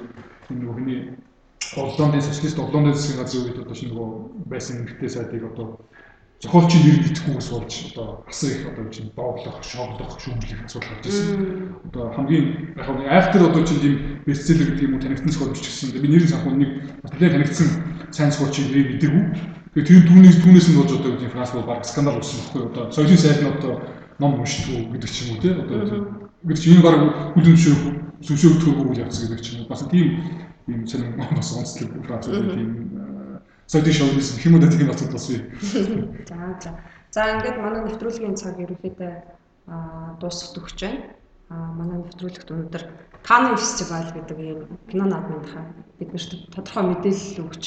[0.50, 1.00] нөгөө хүний
[1.78, 4.10] Олондын социалист Олондын засгийн газрын үед одоо шинэ нөгөө
[4.50, 5.68] байсан эмгтэй сайдыг одоо
[6.42, 11.76] зохиолчийн нэр итгэхгүйс болж одоо асар их одоо чинь дооглох, шоглох, шүүмжлэх асуудал гарч ирсэн.
[11.92, 12.46] Одоо хамгийн
[12.80, 16.00] яг нь айхтар одоо чинь тийм бестселлер гэдэг юм уу танигдсан зохиолч гэсэн.
[16.00, 16.72] Би нэрийн санхүү нэг
[17.04, 17.68] бас нэлээд танигдсан
[18.12, 19.24] сайн зохиолчийн нэрийг мэдээгүй.
[19.74, 22.84] Тэгээ тэр түүнээс түүнээс нь болж одоо тийм Франц бол баг скандал болсон байхгүй одоо
[22.92, 23.74] соёлын сайд нь одоо
[24.20, 25.80] ном уншдгүй гэдэг ч юм уу тий одоо
[26.44, 26.96] гэдэг чинь энэ баг
[27.34, 27.86] хүлэн зөвшөөрөх
[28.26, 30.08] зөвшөөрөгдөхөөр явц гэдэг ч юм уу бас тийм
[30.68, 32.70] ийм сонир бас онцлог Франц тийм
[33.70, 35.42] соёлын шоунес гэх юм уу тийм асуудал бас бий.
[36.26, 36.72] За за.
[37.14, 39.12] За ингээд манай нэвтрүүлгийн цаг ерөөхдөө
[40.22, 41.14] дуусах төгсөж байна.
[41.50, 42.84] А манай нэвтрүүлэгт өнөөдөр
[43.26, 45.66] Канн фестивал гэдэг ийм кино наадмынхаа
[46.00, 47.64] биднэрт тодорхой мэдээлэл өгч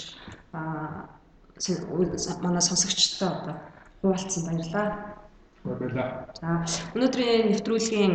[0.52, 3.54] манай сонсогчтой одоо
[4.02, 5.16] хуваалцсан баярлалаа.
[5.64, 6.26] Баярлалаа.
[6.40, 8.14] За өнөөдрийн нэвтрүүлгийн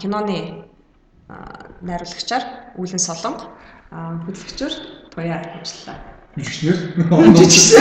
[0.00, 0.64] киноны
[1.82, 2.44] найруулагчаар
[2.78, 3.44] Үлэн Солонго
[3.90, 4.74] хөтлөгчөөр
[5.12, 5.98] туяа ажиллаа.
[6.36, 6.78] Жүжигчнэр.